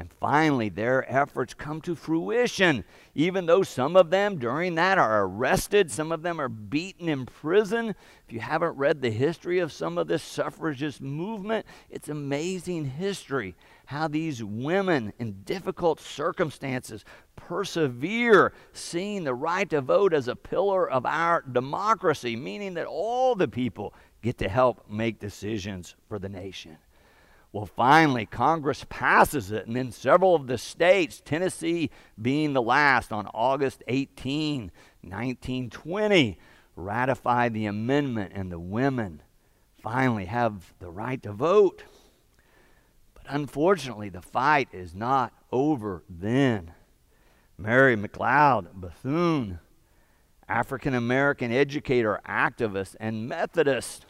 And 0.00 0.10
finally, 0.14 0.70
their 0.70 1.04
efforts 1.12 1.52
come 1.52 1.82
to 1.82 1.94
fruition, 1.94 2.84
even 3.14 3.44
though 3.44 3.62
some 3.62 3.96
of 3.96 4.08
them 4.08 4.38
during 4.38 4.76
that 4.76 4.96
are 4.96 5.26
arrested, 5.26 5.90
some 5.90 6.10
of 6.10 6.22
them 6.22 6.40
are 6.40 6.48
beaten 6.48 7.06
in 7.06 7.26
prison. 7.26 7.90
If 8.26 8.32
you 8.32 8.40
haven't 8.40 8.78
read 8.78 9.02
the 9.02 9.10
history 9.10 9.58
of 9.58 9.70
some 9.70 9.98
of 9.98 10.08
this 10.08 10.22
suffragist 10.22 11.02
movement, 11.02 11.66
it's 11.90 12.08
amazing 12.08 12.86
history 12.86 13.54
how 13.84 14.08
these 14.08 14.42
women 14.42 15.12
in 15.18 15.42
difficult 15.42 16.00
circumstances 16.00 17.04
persevere, 17.36 18.54
seeing 18.72 19.24
the 19.24 19.34
right 19.34 19.68
to 19.68 19.82
vote 19.82 20.14
as 20.14 20.28
a 20.28 20.36
pillar 20.36 20.88
of 20.88 21.04
our 21.04 21.42
democracy, 21.42 22.36
meaning 22.36 22.72
that 22.72 22.86
all 22.86 23.34
the 23.34 23.48
people 23.48 23.92
get 24.22 24.38
to 24.38 24.48
help 24.48 24.88
make 24.88 25.20
decisions 25.20 25.94
for 26.08 26.18
the 26.18 26.28
nation. 26.30 26.78
Well, 27.52 27.66
finally, 27.66 28.26
Congress 28.26 28.86
passes 28.88 29.50
it, 29.50 29.66
and 29.66 29.74
then 29.74 29.90
several 29.90 30.36
of 30.36 30.46
the 30.46 30.56
states, 30.56 31.20
Tennessee 31.24 31.90
being 32.20 32.52
the 32.52 32.62
last, 32.62 33.12
on 33.12 33.26
August 33.34 33.82
18, 33.88 34.70
1920, 35.02 36.38
ratify 36.76 37.48
the 37.48 37.66
amendment, 37.66 38.32
and 38.36 38.52
the 38.52 38.60
women 38.60 39.22
finally 39.82 40.26
have 40.26 40.72
the 40.78 40.90
right 40.90 41.20
to 41.24 41.32
vote. 41.32 41.82
But 43.14 43.24
unfortunately, 43.28 44.10
the 44.10 44.22
fight 44.22 44.68
is 44.72 44.94
not 44.94 45.32
over 45.50 46.04
then. 46.08 46.72
Mary 47.58 47.96
McLeod 47.96 48.74
Bethune, 48.74 49.58
African 50.48 50.94
American 50.94 51.50
educator, 51.50 52.20
activist, 52.28 52.94
and 53.00 53.28
Methodist, 53.28 54.06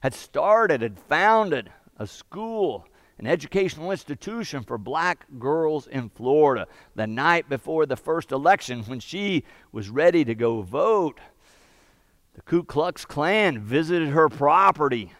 had 0.00 0.14
started, 0.14 0.82
had 0.82 0.98
founded 0.98 1.70
a 1.98 2.06
school, 2.06 2.86
an 3.18 3.26
educational 3.26 3.90
institution 3.90 4.62
for 4.62 4.78
black 4.78 5.26
girls 5.38 5.86
in 5.86 6.08
Florida. 6.10 6.66
The 6.94 7.06
night 7.06 7.48
before 7.48 7.86
the 7.86 7.96
first 7.96 8.32
election, 8.32 8.82
when 8.84 9.00
she 9.00 9.44
was 9.72 9.88
ready 9.88 10.24
to 10.24 10.34
go 10.34 10.62
vote, 10.62 11.18
the 12.34 12.42
Ku 12.42 12.62
Klux 12.62 13.04
Klan 13.06 13.60
visited 13.60 14.10
her 14.10 14.28
property, 14.28 15.12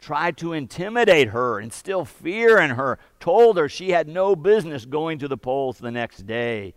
tried 0.00 0.38
to 0.38 0.54
intimidate 0.54 1.28
her, 1.28 1.60
instill 1.60 2.04
fear 2.04 2.58
in 2.58 2.70
her, 2.70 2.98
told 3.20 3.58
her 3.58 3.68
she 3.68 3.90
had 3.90 4.08
no 4.08 4.34
business 4.34 4.86
going 4.86 5.18
to 5.18 5.28
the 5.28 5.36
polls 5.36 5.78
the 5.78 5.90
next 5.90 6.26
day. 6.26 6.72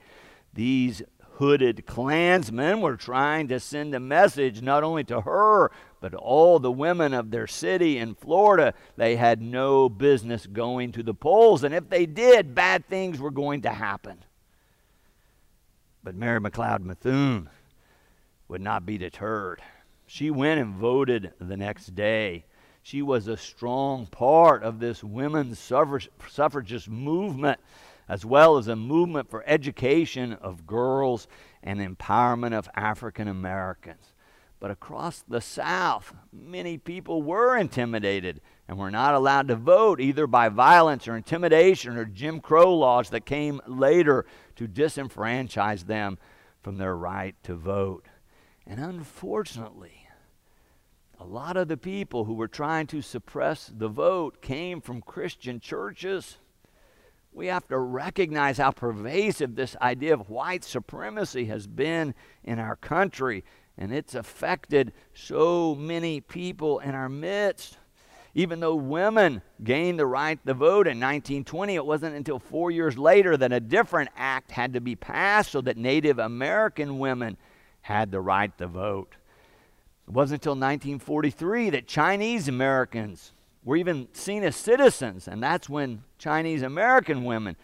These 0.53 1.03
hooded 1.37 1.85
Klansmen 1.85 2.81
were 2.81 2.95
trying 2.95 3.47
to 3.47 3.59
send 3.59 3.93
a 3.93 3.99
message 3.99 4.61
not 4.61 4.83
only 4.83 5.03
to 5.03 5.21
her, 5.21 5.71
but 6.01 6.13
all 6.15 6.57
the 6.57 6.71
women 6.71 7.13
of 7.13 7.29
their 7.29 7.47
city 7.47 7.97
in 7.97 8.15
Florida. 8.15 8.73
They 8.95 9.15
had 9.15 9.41
no 9.41 9.87
business 9.87 10.47
going 10.47 10.91
to 10.93 11.03
the 11.03 11.13
polls, 11.13 11.63
and 11.63 11.75
if 11.75 11.89
they 11.89 12.05
did, 12.05 12.55
bad 12.55 12.87
things 12.87 13.19
were 13.19 13.31
going 13.31 13.61
to 13.61 13.69
happen. 13.69 14.23
But 16.03 16.15
Mary 16.15 16.39
McLeod 16.39 16.87
Bethune 16.87 17.49
would 18.47 18.61
not 18.61 18.85
be 18.85 18.97
deterred. 18.97 19.61
She 20.07 20.31
went 20.31 20.59
and 20.59 20.75
voted 20.75 21.33
the 21.39 21.57
next 21.57 21.93
day. 21.93 22.45
She 22.81 23.01
was 23.01 23.27
a 23.27 23.35
strong 23.37 24.05
part 24.05 24.63
of 24.63 24.79
this 24.79 25.03
women's 25.03 25.59
suffragist 25.59 26.89
movement 26.89 27.59
as 28.07 28.25
well 28.25 28.57
as 28.57 28.67
a 28.67 28.75
movement 28.75 29.29
for 29.29 29.43
education 29.45 30.33
of 30.33 30.65
girls 30.65 31.27
and 31.61 31.79
empowerment 31.79 32.53
of 32.53 32.69
African 32.75 33.27
Americans. 33.27 34.13
But 34.59 34.71
across 34.71 35.23
the 35.27 35.41
South, 35.41 36.15
many 36.31 36.77
people 36.77 37.21
were 37.21 37.57
intimidated 37.57 38.41
and 38.67 38.77
were 38.77 38.89
not 38.89 39.13
allowed 39.13 39.47
to 39.49 39.55
vote 39.55 40.01
either 40.01 40.25
by 40.25 40.49
violence 40.49 41.07
or 41.07 41.15
intimidation 41.15 41.95
or 41.95 42.05
Jim 42.05 42.39
Crow 42.39 42.75
laws 42.75 43.09
that 43.11 43.25
came 43.25 43.61
later 43.67 44.25
to 44.55 44.67
disenfranchise 44.67 45.85
them 45.85 46.17
from 46.63 46.77
their 46.77 46.95
right 46.95 47.35
to 47.43 47.55
vote. 47.55 48.07
And 48.65 48.79
unfortunately, 48.79 50.07
a 51.19 51.25
lot 51.25 51.55
of 51.55 51.67
the 51.67 51.77
people 51.77 52.25
who 52.25 52.33
were 52.33 52.47
trying 52.47 52.87
to 52.87 53.01
suppress 53.01 53.71
the 53.75 53.87
vote 53.87 54.41
came 54.41 54.81
from 54.81 55.01
Christian 55.01 55.59
churches 55.59 56.37
we 57.37 57.47
have 57.47 57.67
to 57.67 57.77
recognize 57.77 58.57
how 58.57 58.71
pervasive 58.71 59.55
this 59.55 59.75
idea 59.79 60.11
of 60.11 60.27
white 60.27 60.63
supremacy 60.63 61.45
has 61.45 61.67
been 61.67 62.15
in 62.43 62.57
our 62.57 62.75
country, 62.75 63.43
and 63.77 63.93
it's 63.93 64.15
affected 64.15 64.91
so 65.13 65.75
many 65.75 66.19
people 66.19 66.79
in 66.79 66.95
our 66.95 67.07
midst. 67.07 67.77
Even 68.33 68.59
though 68.59 68.73
women 68.73 69.43
gained 69.63 69.99
the 69.99 70.05
right 70.07 70.43
to 70.47 70.53
vote 70.55 70.87
in 70.87 70.99
1920, 70.99 71.75
it 71.75 71.85
wasn't 71.85 72.15
until 72.15 72.39
four 72.39 72.71
years 72.71 72.97
later 72.97 73.37
that 73.37 73.53
a 73.53 73.59
different 73.59 74.09
act 74.17 74.49
had 74.49 74.73
to 74.73 74.81
be 74.81 74.95
passed 74.95 75.51
so 75.51 75.61
that 75.61 75.77
Native 75.77 76.17
American 76.17 76.97
women 76.97 77.37
had 77.81 78.09
the 78.09 78.19
right 78.19 78.55
to 78.57 78.65
vote. 78.65 79.15
It 80.07 80.13
wasn't 80.13 80.41
until 80.41 80.53
1943 80.53 81.69
that 81.69 81.87
Chinese 81.87 82.47
Americans 82.47 83.31
were 83.67 83.75
even 83.75 84.07
seen 84.13 84.45
as 84.45 84.55
citizens, 84.55 85.27
and 85.27 85.43
that's 85.43 85.67
when 85.67 86.01
Chinese 86.17 86.61
American 86.61 87.25
women 87.25 87.57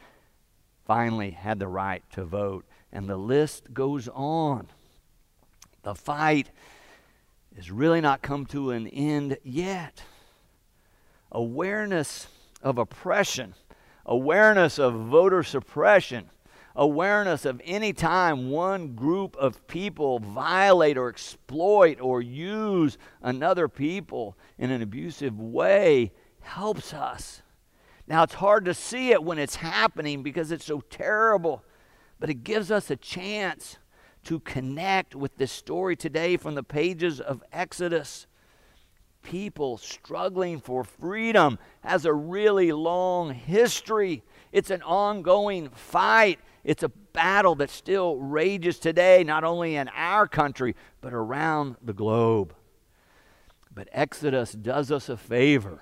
finally 0.83 1.31
had 1.31 1.59
the 1.59 1.67
right 1.67 2.03
to 2.11 2.25
vote. 2.25 2.65
And 2.91 3.07
the 3.07 3.15
list 3.15 3.73
goes 3.73 4.09
on. 4.09 4.67
The 5.83 5.95
fight 5.95 6.49
has 7.55 7.71
really 7.71 8.01
not 8.01 8.21
come 8.21 8.45
to 8.47 8.71
an 8.71 8.85
end 8.87 9.37
yet. 9.45 10.03
Awareness 11.31 12.27
of 12.61 12.77
oppression, 12.77 13.53
awareness 14.05 14.77
of 14.77 14.93
voter 14.93 15.41
suppression, 15.41 16.29
awareness 16.75 17.45
of 17.45 17.61
any 17.63 17.93
time 17.93 18.49
one 18.49 18.95
group 18.95 19.35
of 19.37 19.65
people 19.67 20.19
violate 20.19 20.97
or 20.97 21.09
exploit 21.09 21.99
or 22.01 22.21
use 22.21 22.97
another 23.21 23.67
people 23.67 24.37
in 24.57 24.71
an 24.71 24.81
abusive 24.81 25.39
way 25.39 26.11
helps 26.41 26.93
us. 26.93 27.41
Now, 28.07 28.23
it's 28.23 28.33
hard 28.33 28.65
to 28.65 28.73
see 28.73 29.11
it 29.11 29.23
when 29.23 29.39
it's 29.39 29.55
happening 29.55 30.23
because 30.23 30.51
it's 30.51 30.65
so 30.65 30.81
terrible, 30.81 31.63
but 32.19 32.29
it 32.29 32.43
gives 32.43 32.69
us 32.69 32.89
a 32.89 32.95
chance 32.95 33.77
to 34.25 34.39
connect 34.39 35.15
with 35.15 35.37
this 35.37 35.51
story 35.51 35.95
today 35.95 36.37
from 36.37 36.55
the 36.55 36.63
pages 36.63 37.19
of 37.21 37.43
Exodus. 37.51 38.27
People 39.21 39.77
struggling 39.77 40.59
for 40.59 40.83
freedom 40.83 41.59
has 41.81 42.05
a 42.05 42.13
really 42.13 42.71
long 42.73 43.33
history. 43.33 44.23
It's 44.51 44.69
an 44.69 44.81
ongoing 44.81 45.69
fight. 45.69 46.39
It's 46.63 46.83
a 46.83 46.89
battle 46.89 47.55
that 47.55 47.69
still 47.69 48.17
rages 48.17 48.79
today, 48.79 49.23
not 49.23 49.43
only 49.43 49.75
in 49.75 49.89
our 49.89 50.27
country, 50.27 50.75
but 51.01 51.13
around 51.13 51.75
the 51.81 51.93
globe. 51.93 52.55
But 53.73 53.89
Exodus 53.91 54.53
does 54.53 54.91
us 54.91 55.09
a 55.09 55.17
favor 55.17 55.81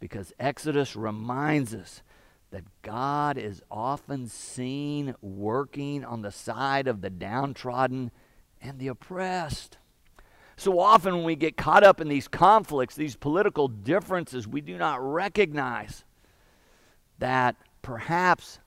because 0.00 0.32
Exodus 0.38 0.96
reminds 0.96 1.74
us 1.74 2.02
that 2.50 2.64
God 2.82 3.36
is 3.36 3.62
often 3.70 4.28
seen 4.28 5.14
working 5.20 6.04
on 6.04 6.22
the 6.22 6.32
side 6.32 6.88
of 6.88 7.00
the 7.02 7.10
downtrodden 7.10 8.10
and 8.60 8.78
the 8.78 8.88
oppressed. 8.88 9.78
So 10.56 10.80
often, 10.80 11.14
when 11.16 11.24
we 11.24 11.36
get 11.36 11.56
caught 11.56 11.84
up 11.84 12.00
in 12.00 12.08
these 12.08 12.26
conflicts, 12.26 12.96
these 12.96 13.14
political 13.14 13.68
differences, 13.68 14.48
we 14.48 14.60
do 14.60 14.76
not 14.76 15.00
recognize 15.00 16.04
that 17.18 17.54
perhaps 17.82 18.58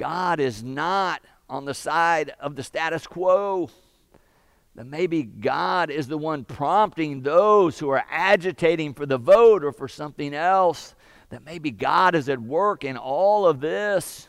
God 0.00 0.40
is 0.40 0.64
not 0.64 1.20
on 1.46 1.66
the 1.66 1.74
side 1.74 2.32
of 2.40 2.56
the 2.56 2.62
status 2.62 3.06
quo. 3.06 3.68
That 4.74 4.86
maybe 4.86 5.24
God 5.24 5.90
is 5.90 6.08
the 6.08 6.16
one 6.16 6.46
prompting 6.46 7.20
those 7.20 7.78
who 7.78 7.90
are 7.90 8.02
agitating 8.08 8.94
for 8.94 9.04
the 9.04 9.18
vote 9.18 9.62
or 9.62 9.72
for 9.72 9.88
something 9.88 10.32
else. 10.32 10.94
That 11.28 11.44
maybe 11.44 11.70
God 11.70 12.14
is 12.14 12.30
at 12.30 12.40
work 12.40 12.82
in 12.82 12.96
all 12.96 13.46
of 13.46 13.60
this. 13.60 14.26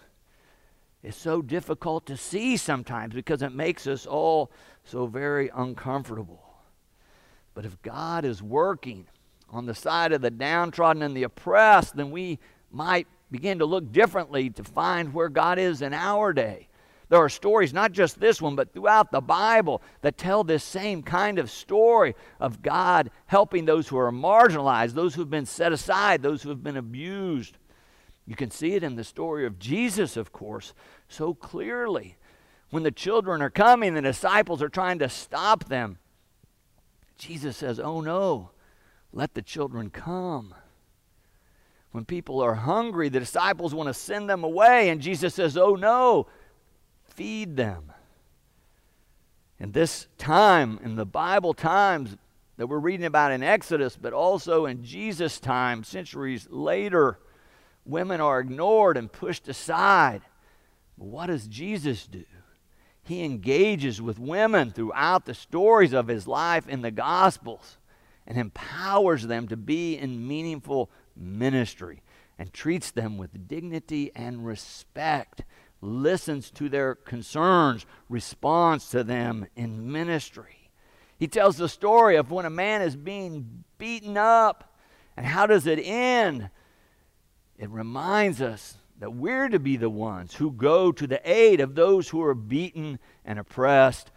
It's 1.04 1.16
so 1.16 1.42
difficult 1.42 2.06
to 2.08 2.18
see 2.18 2.58
sometimes 2.58 3.14
because 3.14 3.42
it 3.42 3.54
makes 3.54 3.88
us 3.88 4.06
all 4.06 4.52
so 4.84 5.08
very 5.08 5.50
uncomfortable. 5.56 6.44
But 7.54 7.64
if 7.64 7.82
God 7.82 8.26
is 8.26 8.44
working 8.44 9.08
on 9.50 9.68
the 9.68 9.76
side 9.76 10.12
of 10.12 10.22
the 10.22 10.32
downtrodden 10.32 11.02
and 11.02 11.16
the 11.16 11.24
oppressed, 11.24 11.96
then 11.96 12.12
we 12.12 12.40
might 12.72 13.08
begin 13.32 13.60
to 13.60 13.66
look 13.66 13.92
differently 13.92 14.50
to 14.52 14.64
find 14.64 15.14
where 15.14 15.30
God 15.30 15.58
is 15.58 15.82
in 15.82 15.94
our 15.94 16.34
day. 16.34 16.68
There 17.10 17.20
are 17.20 17.30
stories, 17.30 17.74
not 17.74 17.92
just 17.92 18.20
this 18.20 18.42
one, 18.42 18.56
but 18.56 18.72
throughout 18.72 19.12
the 19.12 19.20
Bible, 19.20 19.82
that 20.02 20.18
tell 20.18 20.46
this 20.46 20.64
same 20.64 21.04
kind 21.04 21.40
of 21.40 21.52
story 21.52 22.16
of 22.40 22.62
God 22.62 23.12
helping 23.26 23.66
those 23.66 23.90
who 23.90 23.98
are 23.98 24.12
marginalized, 24.14 24.94
those 24.94 25.16
who 25.16 25.22
have 25.22 25.30
been 25.30 25.46
set 25.46 25.74
aside, 25.74 26.22
those 26.22 26.42
who 26.42 26.50
have 26.50 26.64
been 26.64 26.78
abused. 26.78 27.58
You 28.26 28.38
can 28.38 28.50
see 28.50 28.76
it 28.76 28.84
in 28.84 28.96
the 28.96 29.04
story 29.04 29.46
of 29.46 29.60
Jesus, 29.60 30.16
of 30.16 30.32
course, 30.32 30.74
so 31.10 31.34
clearly. 31.34 32.16
When 32.70 32.84
the 32.84 32.92
children 32.92 33.42
are 33.42 33.50
coming, 33.50 33.94
the 33.94 34.02
disciples 34.02 34.62
are 34.62 34.70
trying 34.70 35.00
to 35.00 35.10
stop 35.10 35.66
them. 35.66 35.98
Jesus 37.18 37.58
says, 37.58 37.78
Oh 37.78 38.00
no, 38.00 38.52
let 39.12 39.34
the 39.34 39.42
children 39.42 39.90
come. 39.90 40.56
When 41.92 42.06
people 42.06 42.42
are 42.42 42.56
hungry, 42.56 43.10
the 43.10 43.20
disciples 43.20 43.76
want 43.76 43.88
to 43.88 43.94
send 43.94 44.30
them 44.30 44.44
away, 44.44 44.90
and 44.90 45.02
Jesus 45.02 45.36
says, 45.36 45.58
Oh 45.58 45.76
no, 45.76 46.28
feed 47.04 47.58
them. 47.58 47.92
In 49.60 49.74
this 49.74 50.08
time, 50.18 50.80
in 50.84 50.96
the 50.96 51.06
Bible 51.06 51.54
times 51.54 52.18
that 52.58 52.68
we're 52.68 52.80
reading 52.80 53.06
about 53.06 53.32
in 53.32 53.44
Exodus, 53.44 53.98
but 54.00 54.14
also 54.14 54.66
in 54.66 54.84
Jesus' 54.84 55.40
time, 55.40 55.84
centuries 55.84 56.48
later, 56.50 57.20
women 57.86 58.22
are 58.22 58.40
ignored 58.40 58.98
and 58.98 59.12
pushed 59.12 59.48
aside. 59.48 60.22
But 60.98 61.08
what 61.08 61.28
does 61.28 61.48
Jesus 61.48 62.08
do? 62.08 62.24
He 63.04 63.24
engages 63.24 64.02
with 64.02 64.20
women 64.20 64.72
throughout 64.72 65.26
the 65.26 65.34
stories 65.34 65.94
of 65.94 66.08
his 66.08 66.28
life 66.28 66.68
in 66.68 66.82
the 66.82 66.92
Gospels 66.92 67.78
and 68.28 68.38
empowers 68.38 69.24
them 69.28 69.48
to 69.48 69.58
be 69.58 69.98
in 69.98 70.28
meaningful 70.28 70.90
ministry. 71.22 72.02
and 72.42 72.52
treats 72.54 72.90
them 72.90 73.20
with 73.20 73.48
dignity 73.48 74.12
and 74.16 74.44
respect, 74.44 75.44
listens 75.80 76.50
to 76.50 76.70
their 76.70 76.96
concerns, 76.96 77.86
responds 78.10 78.90
to 78.90 79.04
them 79.04 79.46
in 79.56 79.92
ministry. 79.92 80.72
He 81.20 81.28
tells 81.28 81.58
the 81.58 81.70
story 81.70 82.16
of 82.16 82.32
when 82.32 82.48
a 82.48 82.50
man 82.50 82.82
is 82.82 82.96
being 82.96 83.64
beaten 83.78 84.18
up, 84.18 84.76
and 85.16 85.24
how 85.24 85.46
does 85.46 85.68
it 85.68 85.78
end? 85.78 86.50
It 87.60 87.70
reminds 87.70 88.42
us 88.42 88.78
that 88.98 89.14
we're 89.14 89.48
to 89.50 89.60
be 89.60 89.78
the 89.78 89.92
ones 89.92 90.34
who 90.34 90.50
go 90.50 90.92
to 90.92 91.06
the 91.06 91.22
aid 91.24 91.60
of 91.60 91.76
those 91.76 92.10
who 92.10 92.24
are 92.24 92.34
beaten 92.34 92.98
and 93.24 93.38
oppressed 93.38 94.10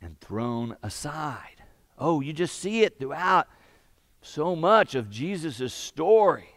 and 0.00 0.20
thrown 0.20 0.76
aside. 0.80 1.64
Oh, 1.98 2.20
you 2.20 2.32
just 2.32 2.56
see 2.60 2.84
it 2.84 3.00
throughout 3.00 3.48
so 4.22 4.56
much 4.56 4.94
of 4.94 5.10
Jesus' 5.10 5.72
story. 5.72 6.50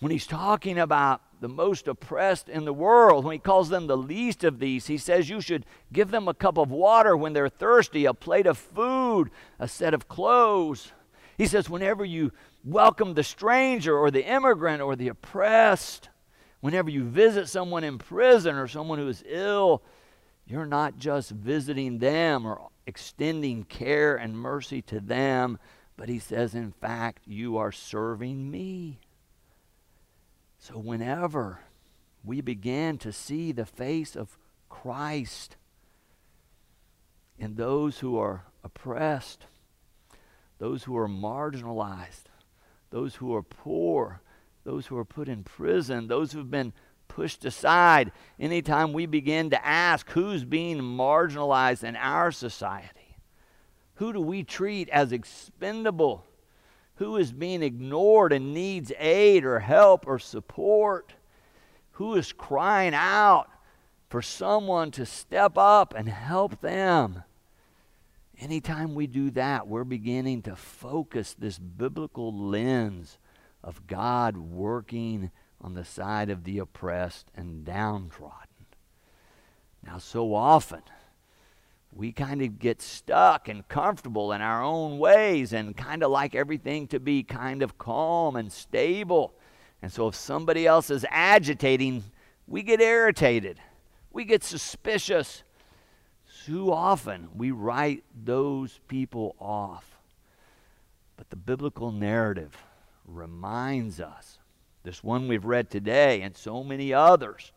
When 0.00 0.12
he's 0.12 0.26
talking 0.26 0.78
about 0.78 1.22
the 1.40 1.48
most 1.48 1.88
oppressed 1.88 2.48
in 2.48 2.64
the 2.64 2.72
world, 2.72 3.24
when 3.24 3.32
he 3.32 3.38
calls 3.38 3.68
them 3.68 3.86
the 3.86 3.96
least 3.96 4.44
of 4.44 4.58
these, 4.58 4.86
he 4.86 4.98
says 4.98 5.28
you 5.28 5.40
should 5.40 5.66
give 5.92 6.10
them 6.10 6.28
a 6.28 6.34
cup 6.34 6.58
of 6.58 6.70
water 6.70 7.16
when 7.16 7.32
they're 7.32 7.48
thirsty, 7.48 8.04
a 8.04 8.14
plate 8.14 8.46
of 8.46 8.58
food, 8.58 9.30
a 9.58 9.68
set 9.68 9.94
of 9.94 10.08
clothes. 10.08 10.92
He 11.38 11.46
says, 11.46 11.68
whenever 11.68 12.04
you 12.04 12.32
welcome 12.64 13.14
the 13.14 13.24
stranger 13.24 13.96
or 13.96 14.10
the 14.10 14.26
immigrant 14.26 14.82
or 14.82 14.96
the 14.96 15.08
oppressed, 15.08 16.08
whenever 16.60 16.88
you 16.90 17.04
visit 17.04 17.48
someone 17.48 17.84
in 17.84 17.98
prison 17.98 18.56
or 18.56 18.68
someone 18.68 18.98
who 18.98 19.08
is 19.08 19.24
ill, 19.26 19.82
you're 20.46 20.66
not 20.66 20.98
just 20.98 21.30
visiting 21.30 21.98
them 21.98 22.46
or 22.46 22.68
extending 22.86 23.64
care 23.64 24.16
and 24.16 24.38
mercy 24.38 24.82
to 24.82 25.00
them, 25.00 25.58
but 25.96 26.08
he 26.08 26.18
says, 26.18 26.54
in 26.54 26.72
fact, 26.72 27.22
you 27.26 27.56
are 27.56 27.72
serving 27.72 28.50
me. 28.50 28.98
So 30.58 30.74
whenever 30.78 31.60
we 32.24 32.40
begin 32.40 32.98
to 32.98 33.12
see 33.12 33.52
the 33.52 33.66
face 33.66 34.16
of 34.16 34.38
Christ 34.68 35.56
in 37.38 37.54
those 37.54 37.98
who 37.98 38.18
are 38.18 38.44
oppressed, 38.64 39.46
those 40.58 40.84
who 40.84 40.96
are 40.96 41.08
marginalized, 41.08 42.24
those 42.90 43.16
who 43.16 43.34
are 43.34 43.42
poor, 43.42 44.20
those 44.64 44.86
who 44.86 44.96
are 44.96 45.04
put 45.04 45.28
in 45.28 45.44
prison, 45.44 46.08
those 46.08 46.32
who've 46.32 46.50
been 46.50 46.72
pushed 47.08 47.44
aside. 47.44 48.10
Anytime 48.40 48.92
we 48.92 49.06
begin 49.06 49.50
to 49.50 49.66
ask 49.66 50.08
who's 50.10 50.44
being 50.44 50.78
marginalized 50.78 51.84
in 51.84 51.96
our 51.96 52.32
society, 52.32 53.03
who 53.96 54.12
do 54.12 54.20
we 54.20 54.42
treat 54.42 54.88
as 54.88 55.12
expendable? 55.12 56.24
Who 56.96 57.16
is 57.16 57.32
being 57.32 57.62
ignored 57.62 58.32
and 58.32 58.54
needs 58.54 58.92
aid 58.98 59.44
or 59.44 59.60
help 59.60 60.06
or 60.06 60.18
support? 60.18 61.14
Who 61.92 62.14
is 62.14 62.32
crying 62.32 62.94
out 62.94 63.48
for 64.08 64.22
someone 64.22 64.90
to 64.92 65.06
step 65.06 65.56
up 65.56 65.94
and 65.96 66.08
help 66.08 66.60
them? 66.60 67.22
Anytime 68.40 68.94
we 68.94 69.06
do 69.06 69.30
that, 69.30 69.68
we're 69.68 69.84
beginning 69.84 70.42
to 70.42 70.56
focus 70.56 71.34
this 71.38 71.58
biblical 71.58 72.32
lens 72.32 73.18
of 73.62 73.86
God 73.86 74.36
working 74.36 75.30
on 75.60 75.74
the 75.74 75.84
side 75.84 76.30
of 76.30 76.44
the 76.44 76.58
oppressed 76.58 77.30
and 77.34 77.64
downtrodden. 77.64 78.48
Now, 79.84 79.98
so 79.98 80.34
often, 80.34 80.82
we 81.94 82.10
kind 82.12 82.42
of 82.42 82.58
get 82.58 82.82
stuck 82.82 83.48
and 83.48 83.66
comfortable 83.68 84.32
in 84.32 84.40
our 84.40 84.62
own 84.62 84.98
ways 84.98 85.52
and 85.52 85.76
kind 85.76 86.02
of 86.02 86.10
like 86.10 86.34
everything 86.34 86.88
to 86.88 86.98
be 86.98 87.22
kind 87.22 87.62
of 87.62 87.78
calm 87.78 88.34
and 88.36 88.50
stable. 88.50 89.34
And 89.80 89.92
so, 89.92 90.08
if 90.08 90.14
somebody 90.14 90.66
else 90.66 90.90
is 90.90 91.06
agitating, 91.08 92.02
we 92.46 92.62
get 92.62 92.80
irritated, 92.80 93.60
we 94.12 94.24
get 94.24 94.42
suspicious. 94.42 95.44
Too 96.46 96.72
often, 96.72 97.28
we 97.34 97.52
write 97.52 98.04
those 98.24 98.80
people 98.88 99.34
off. 99.40 99.98
But 101.16 101.30
the 101.30 101.36
biblical 101.36 101.90
narrative 101.92 102.56
reminds 103.06 104.00
us, 104.00 104.38
this 104.82 105.02
one 105.02 105.28
we've 105.28 105.44
read 105.44 105.70
today 105.70 106.20
and 106.20 106.36
so 106.36 106.62
many 106.62 106.92
others, 106.92 107.52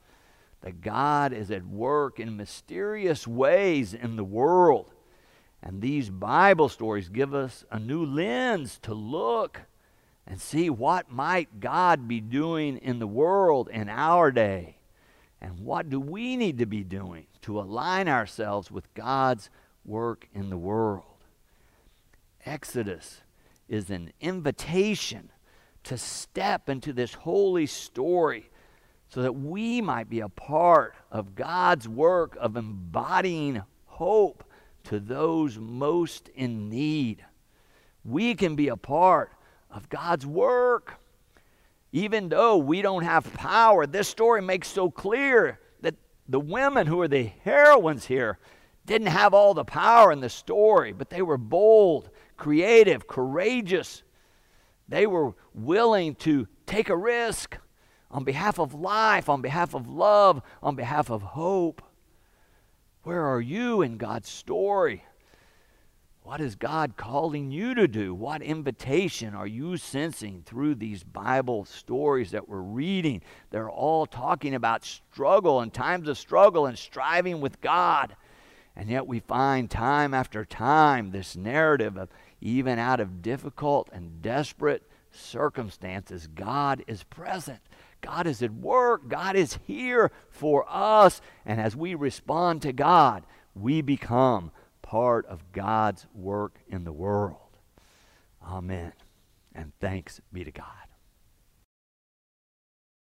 that 0.62 0.82
God 0.82 1.34
is 1.34 1.52
at 1.52 1.66
work 1.66 2.20
in 2.20 2.38
mysterious 2.38 3.28
ways 3.28 3.94
in 3.94 4.16
the 4.16 4.24
world. 4.24 4.92
And 5.62 5.82
these 5.82 6.10
Bible 6.10 6.70
stories 6.70 7.10
give 7.10 7.34
us 7.34 7.66
a 7.72 7.80
new 7.80 8.06
lens 8.06 8.80
to 8.84 8.94
look 8.94 9.62
and 10.26 10.42
see 10.42 10.70
what 10.70 11.12
might 11.12 11.60
God 11.60 12.08
be 12.08 12.20
doing 12.20 12.78
in 12.78 13.00
the 13.00 13.08
world 13.08 13.70
in 13.70 13.90
our 13.90 14.32
day. 14.32 14.78
And 15.40 15.60
what 15.60 15.90
do 15.90 16.00
we 16.00 16.36
need 16.36 16.58
to 16.58 16.66
be 16.66 16.84
doing 16.84 17.28
to 17.42 17.60
align 17.60 18.08
ourselves 18.08 18.72
with 18.72 18.94
God's 18.94 19.50
work 19.86 20.28
in 20.34 20.50
the 20.50 20.58
world? 20.58 21.06
Exodus 22.46 23.22
is 23.70 23.90
an 23.90 24.12
invitation 24.20 25.32
to 25.84 25.98
step 25.98 26.70
into 26.70 26.92
this 26.92 27.14
holy 27.14 27.66
story 27.66 28.50
so 29.10 29.22
that 29.22 29.34
we 29.34 29.82
might 29.82 30.10
be 30.10 30.20
a 30.20 30.30
part 30.30 30.96
of 31.12 31.36
God's 31.36 31.88
work 31.88 32.38
of 32.40 32.58
embodying 32.58 33.64
hope 33.86 34.44
to 34.86 35.00
those 35.00 35.58
most 35.58 36.30
in 36.30 36.70
need. 36.70 37.24
We 38.04 38.36
can 38.36 38.56
be 38.56 38.68
a 38.68 38.78
part 38.78 39.32
of 39.70 39.90
God's 39.90 40.26
work. 40.26 40.96
Even 41.92 42.30
though 42.30 42.58
we 42.58 42.82
don't 42.82 43.04
have 43.04 43.34
power, 43.34 43.86
this 43.86 44.08
story 44.08 44.42
makes 44.42 44.68
so 44.68 44.92
clear 44.92 45.60
that 45.82 45.96
the 46.28 46.40
women 46.40 46.86
who 46.86 47.02
are 47.02 47.08
the 47.08 47.32
heroines 47.44 48.06
here 48.06 48.40
didn't 48.86 49.08
have 49.08 49.34
all 49.34 49.54
the 49.54 49.66
power 49.66 50.12
in 50.12 50.20
the 50.20 50.30
story, 50.30 50.94
but 50.94 51.10
they 51.10 51.22
were 51.22 51.38
bold, 51.38 52.10
creative, 52.38 53.08
courageous, 53.08 54.04
they 54.88 55.06
were 55.06 55.34
willing 55.54 56.16
to 56.16 56.48
take 56.66 56.90
a 56.90 56.96
risk 56.96 57.58
on 58.10 58.24
behalf 58.24 58.60
of 58.60 58.74
life, 58.74 59.30
on 59.30 59.42
behalf 59.42 59.74
of 59.74 59.88
love, 59.88 60.42
on 60.62 60.76
behalf 60.76 61.10
of 61.10 61.22
hope. 61.22 61.82
Where 63.04 63.26
are 63.26 63.42
you 63.42 63.82
in 63.82 63.98
God's 63.98 64.30
story? 64.30 65.04
What 66.28 66.42
is 66.42 66.56
God 66.56 66.98
calling 66.98 67.52
you 67.52 67.74
to 67.74 67.88
do? 67.88 68.14
What 68.14 68.42
invitation 68.42 69.34
are 69.34 69.48
you 69.48 69.78
sensing 69.78 70.44
through 70.46 70.76
these 70.76 71.02
Bible 71.02 71.64
stories 71.64 72.32
that 72.32 72.50
we're 72.50 72.60
reading? 72.60 73.22
They're 73.50 73.70
all 73.70 74.06
talking 74.06 74.54
about 74.54 74.84
struggle 74.84 75.62
and 75.62 75.74
times 75.74 76.10
of 76.10 76.18
struggle 76.18 76.66
and 76.66 76.78
striving 76.78 77.40
with 77.40 77.62
God. 77.62 78.18
And 78.76 78.90
yet 78.90 79.08
we 79.08 79.22
find 79.22 79.72
time 79.72 80.14
after 80.14 80.44
time 80.44 81.12
this 81.12 81.38
narrative 81.38 81.96
of 81.96 82.10
even 82.42 82.78
out 82.78 83.00
of 83.00 83.22
difficult 83.22 83.90
and 83.94 84.22
desperate 84.22 84.84
circumstances, 85.12 86.28
God 86.28 86.84
is 86.88 87.04
present. 87.04 87.62
God 88.02 88.28
is 88.28 88.42
at 88.42 88.54
work. 88.54 89.08
God 89.08 89.36
is 89.36 89.60
here 89.66 90.12
for 90.30 90.66
us. 90.68 91.22
And 91.46 91.60
as 91.60 91.76
we 91.76 91.96
respond 91.96 92.62
to 92.64 92.74
God, 92.74 93.24
we 93.56 93.82
become 93.82 94.52
part 94.82 95.26
of 95.26 95.52
God's 95.52 96.06
work 96.14 96.60
in 96.68 96.84
the 96.84 96.94
world. 96.94 97.58
Amen. 98.46 98.94
And 99.54 99.72
thanks 99.80 100.22
be 100.32 100.44
to 100.44 100.52
God. 100.52 100.87